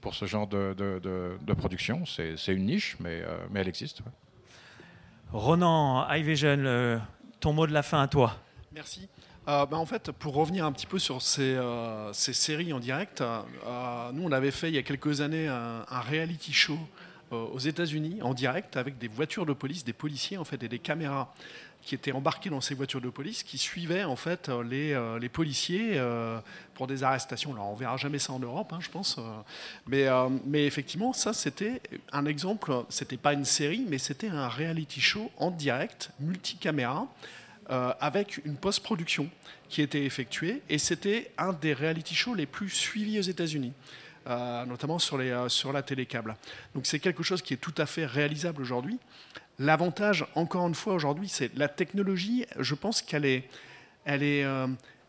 [0.00, 2.04] pour ce genre de, de, production.
[2.06, 4.00] C'est une niche, mais, mais elle existe.
[5.30, 7.02] Ronan, iVision,
[7.38, 8.36] ton mot de la fin à toi.
[8.72, 9.08] Merci.
[9.48, 13.20] Euh, bah, en fait, pour revenir un petit peu sur ces, euh, séries en direct,
[13.20, 16.78] euh, nous on avait fait il y a quelques années un, reality show
[17.32, 20.80] aux États-Unis en direct avec des voitures de police, des policiers en fait et des
[20.80, 21.32] caméras
[21.82, 26.00] qui étaient embarqués dans ces voitures de police, qui suivaient en fait les, les policiers
[26.74, 27.52] pour des arrestations.
[27.52, 29.20] Alors on verra jamais ça en Europe, hein, je pense,
[29.86, 30.06] mais,
[30.44, 31.80] mais effectivement ça c'était
[32.12, 32.72] un exemple.
[32.88, 37.06] C'était pas une série, mais c'était un reality show en direct, multicaméra
[37.70, 39.30] euh, avec une post-production
[39.68, 40.60] qui était effectuée.
[40.68, 43.72] Et c'était un des reality shows les plus suivis aux États-Unis.
[44.26, 46.36] Euh, notamment sur, les, euh, sur la télécable.
[46.74, 48.98] Donc c'est quelque chose qui est tout à fait réalisable aujourd'hui.
[49.58, 53.48] L'avantage, encore une fois, aujourd'hui, c'est la technologie, je pense qu'elle est,
[54.04, 54.44] elle est,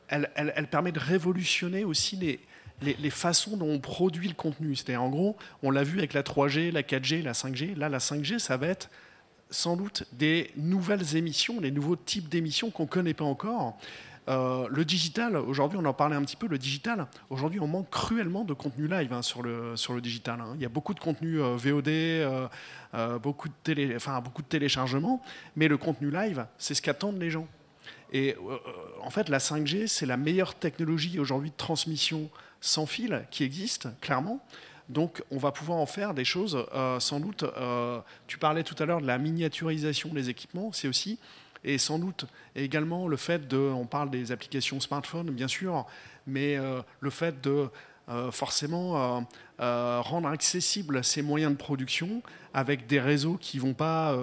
[0.07, 2.39] elle, elle, permet de révolutionner aussi les,
[2.81, 4.75] les, façons dont on produit le contenu.
[4.75, 7.75] C'est-à-dire, en gros, on l'a vu avec la 3G, la 4G, la 5G.
[7.75, 8.89] Là, la 5G, ça va être
[9.51, 13.77] sans doute des nouvelles émissions, des nouveaux types d'émissions qu'on ne connaît pas encore.
[14.29, 17.89] Euh, le digital, aujourd'hui, on en parlait un petit peu, le digital, aujourd'hui, on manque
[17.89, 20.39] cruellement de contenu live hein, sur, le, sur le digital.
[20.39, 20.53] Hein.
[20.55, 24.47] Il y a beaucoup de contenu euh, VOD, euh, beaucoup, de télé, enfin, beaucoup de
[24.47, 25.21] téléchargements,
[25.55, 27.47] mais le contenu live, c'est ce qu'attendent les gens.
[28.13, 28.35] Et
[29.01, 32.29] en fait, la 5G, c'est la meilleure technologie aujourd'hui de transmission
[32.59, 34.45] sans fil qui existe, clairement.
[34.91, 37.43] Donc on va pouvoir en faire des choses euh, sans doute.
[37.43, 41.17] Euh, tu parlais tout à l'heure de la miniaturisation des équipements, c'est aussi
[41.63, 42.25] et sans doute
[42.55, 45.85] également le fait de, on parle des applications smartphone bien sûr,
[46.25, 47.69] mais euh, le fait de
[48.31, 49.25] forcément
[49.57, 52.21] rendre accessibles ces moyens de production
[52.53, 54.13] avec des réseaux qui vont pas.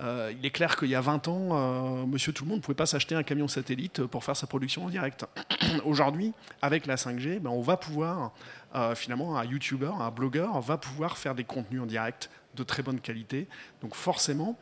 [0.00, 2.86] il est clair qu'il y a 20 ans, Monsieur Tout le Monde ne pouvait pas
[2.86, 5.26] s'acheter un camion satellite pour faire sa production en direct.
[5.84, 8.32] Aujourd'hui, avec la 5G, ben, on va pouvoir
[8.76, 12.82] euh, finalement, un YouTuber, un blogueur va pouvoir faire des contenus en direct de très
[12.82, 13.48] bonne qualité.
[13.80, 14.58] Donc forcément,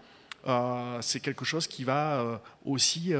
[0.46, 3.12] euh, c'est quelque chose qui va euh, aussi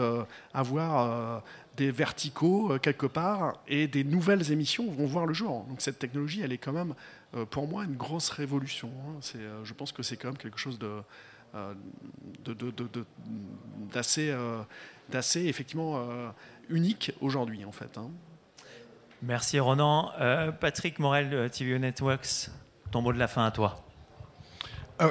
[0.52, 1.42] avoir
[1.76, 5.64] des verticaux quelque part et des nouvelles émissions vont voir le jour.
[5.64, 6.94] Donc cette technologie, elle est quand même
[7.50, 8.90] pour moi une grosse révolution.
[9.08, 9.18] Hein.
[9.64, 10.78] je pense que c'est quand même quelque chose
[13.92, 14.32] d'assez,
[15.08, 16.06] d'assez effectivement
[16.68, 17.98] unique aujourd'hui en fait.
[17.98, 18.10] Hein.
[19.26, 20.12] Merci Ronan.
[20.20, 22.50] Euh, Patrick Morel de TV Networks,
[22.90, 23.80] ton mot de la fin à toi.
[24.98, 25.08] Ah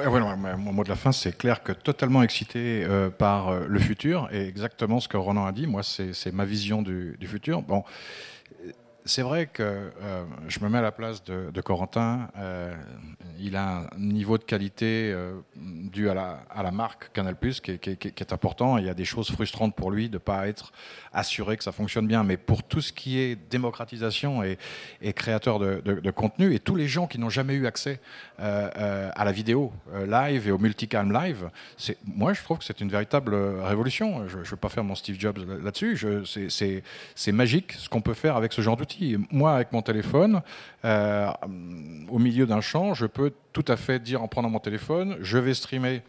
[0.56, 4.28] mon mot de la fin, c'est clair que totalement excité euh, par euh, le futur
[4.32, 5.66] et exactement ce que Ronan a dit.
[5.66, 7.60] Moi, c'est ma vision du, du, futur.
[7.62, 7.82] Bon,
[9.06, 12.28] c'est vrai que euh, je me mets à la place de, Corentin.
[12.38, 12.74] Euh,
[13.38, 17.96] il a un niveau de qualité euh, dû à la, marque Canal Plus qui, qui,
[17.96, 18.78] qui, est important.
[18.78, 20.72] Il y a des choses frustrantes pour lui de ne pas être
[21.12, 22.24] assuré que ça fonctionne bien.
[22.24, 24.58] Mais pour tout ce qui est démocratisation et,
[25.12, 28.00] créateur de, contenu, et tous les gens qui n'ont jamais eu accès
[28.38, 29.72] à la vidéo
[30.06, 31.50] live et au multicam live,
[32.06, 34.26] moi je trouve que c'est une véritable révolution.
[34.28, 36.24] Je ne veux pas faire mon Steve Jobs là-dessus.
[37.16, 38.93] C'est magique ce qu'on peut faire avec ce genre d'outils.
[39.30, 40.42] Moi, avec mon téléphone,
[40.84, 41.30] euh,
[42.10, 45.38] au milieu d'un champ, je peux tout à fait dire en prenant mon téléphone, je
[45.38, 46.02] vais streamer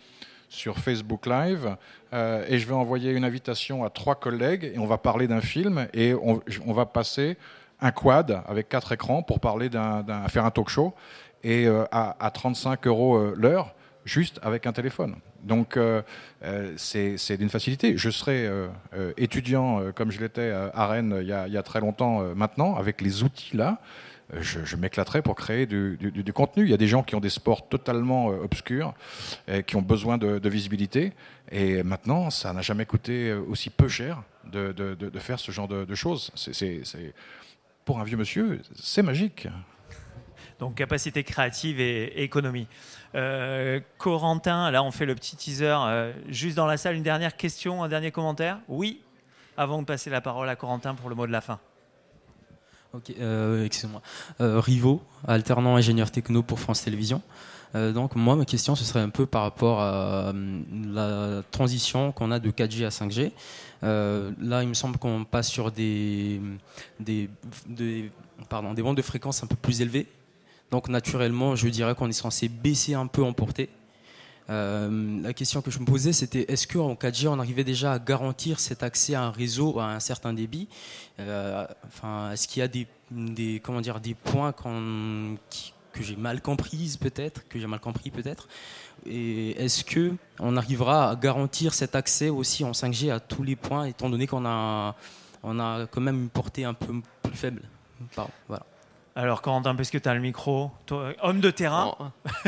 [0.50, 1.76] sur Facebook Live
[2.14, 5.42] euh, et je vais envoyer une invitation à trois collègues et on va parler d'un
[5.42, 7.38] film et on, va passer
[7.82, 10.94] un quad avec quatre écrans pour parler d'un, faire un talk show
[11.44, 13.74] et euh, à, à, 35 euros l'heure
[14.06, 15.16] juste avec un téléphone.
[15.46, 16.02] Donc euh,
[16.44, 17.98] euh, c'est d'une facilité.
[17.98, 18.68] Je serai euh,
[19.18, 23.56] étudiant comme je l'étais à Rennes il y, a, très longtemps maintenant, avec les outils
[23.56, 23.80] là.
[24.40, 26.64] Je, je m'éclaterai pour créer du, contenu.
[26.64, 28.96] Il y a des gens qui ont des sports totalement obscurs,
[29.68, 31.14] qui ont besoin de, de, visibilité.
[31.52, 35.96] Et maintenant, ça n'a jamais coûté aussi peu cher de, de faire ce genre de,
[35.96, 36.32] choses.
[36.36, 36.82] C'est
[37.86, 39.48] pour un vieux monsieur, c'est magique.
[40.60, 42.68] Donc capacité créative et économie.
[43.16, 45.76] Euh, Corentin, là on fait le petit teaser.
[45.88, 49.02] Euh, juste dans la salle, une dernière question, un dernier commentaire Oui
[49.58, 51.60] Avant de passer la parole à Corentin pour le mot de la fin.
[52.94, 54.02] Ok, euh, excusez-moi.
[54.40, 57.22] Rivo, alternant ingénieur techno pour France Télévisions.
[57.74, 60.34] donc moi, ma question, ce serait un peu par rapport à
[60.94, 63.32] la transition qu'on a de 4G à 5G.
[63.82, 66.40] là, il me semble qu'on passe sur des,
[67.00, 67.30] des,
[68.50, 70.08] bandes de fréquences un peu plus élevées
[70.72, 73.70] donc naturellement, je dirais qu'on est censé baisser un peu en portée.
[74.48, 78.60] la question que je me posais, c'était est-ce qu'en 4G, on arrivait déjà à garantir
[78.60, 80.68] cet accès à un réseau à un certain débit?
[81.20, 86.98] Enfin, est-ce qu'il y a des, des, comment dire, des points que j'ai mal comprises
[86.98, 88.48] peut-être, que j'ai mal compris peut-être?
[89.06, 93.56] Et est-ce que on arrivera à garantir cet accès aussi en 5G à tous les
[93.56, 94.96] points, étant donné qu'on a,
[95.44, 97.62] on a quand même une portée un peu plus faible?
[98.48, 98.66] Voilà.
[99.18, 100.72] Alors, Corentin, que tu as le micro
[101.22, 101.96] Homme de terrain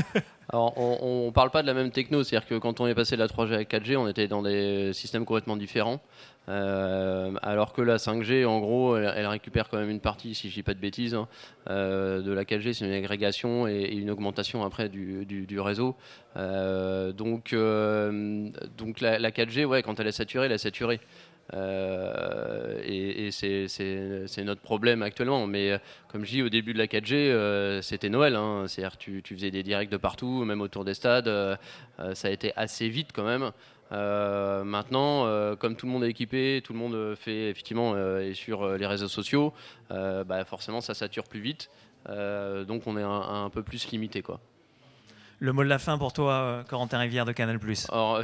[0.49, 3.15] Alors, on ne parle pas de la même techno, c'est-à-dire que quand on est passé
[3.15, 6.01] de la 3G à la 4G, on était dans des systèmes complètement différents.
[6.49, 10.55] Euh, alors que la 5G, en gros, elle, récupère quand même une partie, si je
[10.55, 11.27] dis pas de bêtises, hein,
[11.69, 15.95] euh, de la 4G, c'est une agrégation et, une augmentation après du, réseau.
[16.37, 17.53] Euh, donc,
[18.77, 20.99] donc la, la, 4G, ouais, quand elle est saturée, elle est saturée.
[21.53, 25.47] Euh, et, c'est notre problème actuellement.
[25.47, 25.77] Mais euh,
[26.07, 28.35] comme je dis, au début de la 4G, euh, c'était Noël.
[28.35, 28.65] Hein.
[28.67, 31.29] C'est-à-dire tu, tu, faisais des directs de partout, même autour des stades.
[32.13, 33.51] ça a été assez vite quand même.
[34.65, 38.85] maintenant, comme tout le monde est équipé, tout le monde fait effectivement est sur les
[38.85, 39.53] réseaux sociaux,
[39.89, 41.69] bah forcément ça sature plus vite.
[42.07, 44.39] donc on est un, un peu plus limité quoi.
[45.39, 47.59] Le mot de la fin pour toi, euh, Corentin Rivière de Canal+.
[47.91, 48.23] Alors,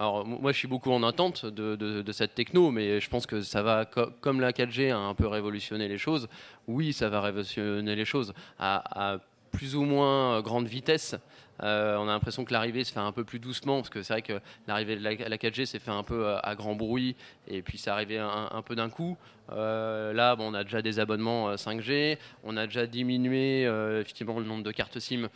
[0.00, 3.62] alors, moi, je suis beaucoup en attente de, cette techno, mais je pense que ça
[3.62, 6.28] va, comme la 4G a un peu révolutionné les choses,
[6.66, 9.18] oui, ça va révolutionner les choses à,
[9.52, 11.14] plus ou moins grande vitesse.
[11.62, 14.12] Euh, on a l'impression que l'arrivée se fait un peu plus doucement, parce que c'est
[14.12, 17.16] vrai que l'arrivée de la, 4G s'est fait un peu euh, à, grand bruit,
[17.48, 19.16] et puis ça arrivait un, peu d'un coup.
[19.50, 23.62] Euh, là, on a déjà des abonnements 5G, euh, on a déjà diminué
[24.00, 25.28] effectivement le nombre de cartes SIM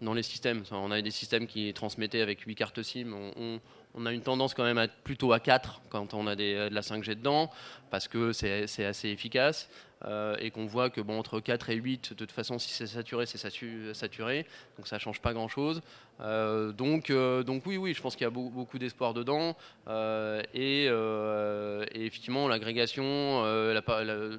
[0.00, 0.64] dans les systèmes.
[0.70, 3.14] On avait des systèmes qui transmettaient avec 8 cartes SIM.
[3.94, 6.80] On, a une tendance quand même à plutôt à 4 quand on a de la
[6.80, 7.50] 5G dedans,
[7.90, 9.68] parce que c'est assez efficace.
[10.38, 13.26] Et qu'on voit que bon, entre 4 et 8, de toute façon, si c'est saturé,
[13.26, 14.46] c'est saturé,
[14.76, 15.82] donc ça ne change pas grand-chose.
[16.18, 19.56] donc, donc oui, oui, je pense qu'il y a beaucoup, d'espoir dedans.
[20.54, 20.88] Et,
[21.92, 24.36] effectivement, l'agrégation, euh,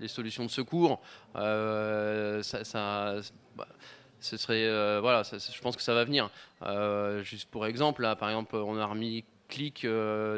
[0.00, 1.00] les solutions de secours,
[1.36, 3.14] euh, ça,
[3.56, 3.66] bah,
[4.20, 6.30] ce serait, euh, voilà, je pense que ça va venir.
[7.22, 9.86] juste pour exemple, là, par exemple, on a remis Click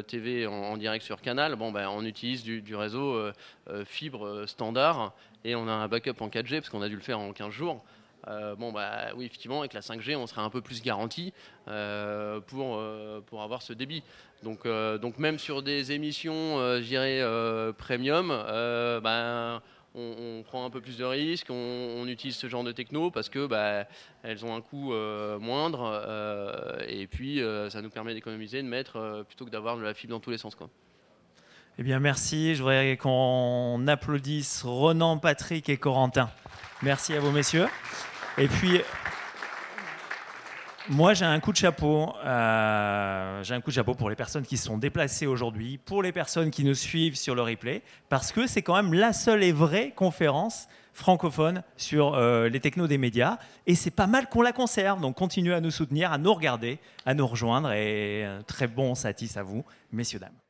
[0.07, 1.55] TV en, direct sur Canal.
[1.55, 3.31] Bon, ben, on utilise du, réseau
[3.85, 7.19] fibre standard et on a un backup en 4G parce qu'on a dû le faire
[7.19, 7.83] en 15 jours.
[8.25, 11.33] bon, bah oui, effectivement, avec la 5G, on serait un peu plus garanti
[11.65, 12.83] pour,
[13.27, 14.03] pour avoir ce débit.
[14.43, 18.27] Donc, euh, donc même sur des émissions, euh, je dirais, euh, premium,
[19.03, 19.61] ben,
[19.95, 23.47] on, prend un peu plus de risques, on, utilise ce genre de techno parce que
[23.47, 23.85] bah,
[24.23, 24.93] elles ont un coût
[25.39, 30.13] moindre et puis ça nous permet d'économiser, de mettre plutôt que d'avoir de la fibre
[30.13, 30.55] dans tous les sens.
[31.79, 32.55] Eh bien, merci.
[32.55, 36.31] Je voudrais qu'on applaudisse Ronan, Patrick et Corentin.
[36.81, 37.67] Merci à vous, messieurs.
[38.39, 38.81] Et puis,
[40.89, 42.13] moi, j'ai un coup de chapeau.
[42.25, 46.11] Euh, j'ai un coup de chapeau pour les personnes qui sont déplacées aujourd'hui, pour les
[46.11, 49.51] personnes qui nous suivent sur le replay, parce que c'est quand même la seule et
[49.51, 53.37] vraie conférence francophone sur euh, les technos des médias.
[53.67, 55.01] Et c'est pas mal qu'on la conserve.
[55.01, 57.71] Donc, continuez à nous soutenir, à nous regarder, à nous rejoindre.
[57.71, 60.46] Et euh, très bon satis à vous, messieurs, dames.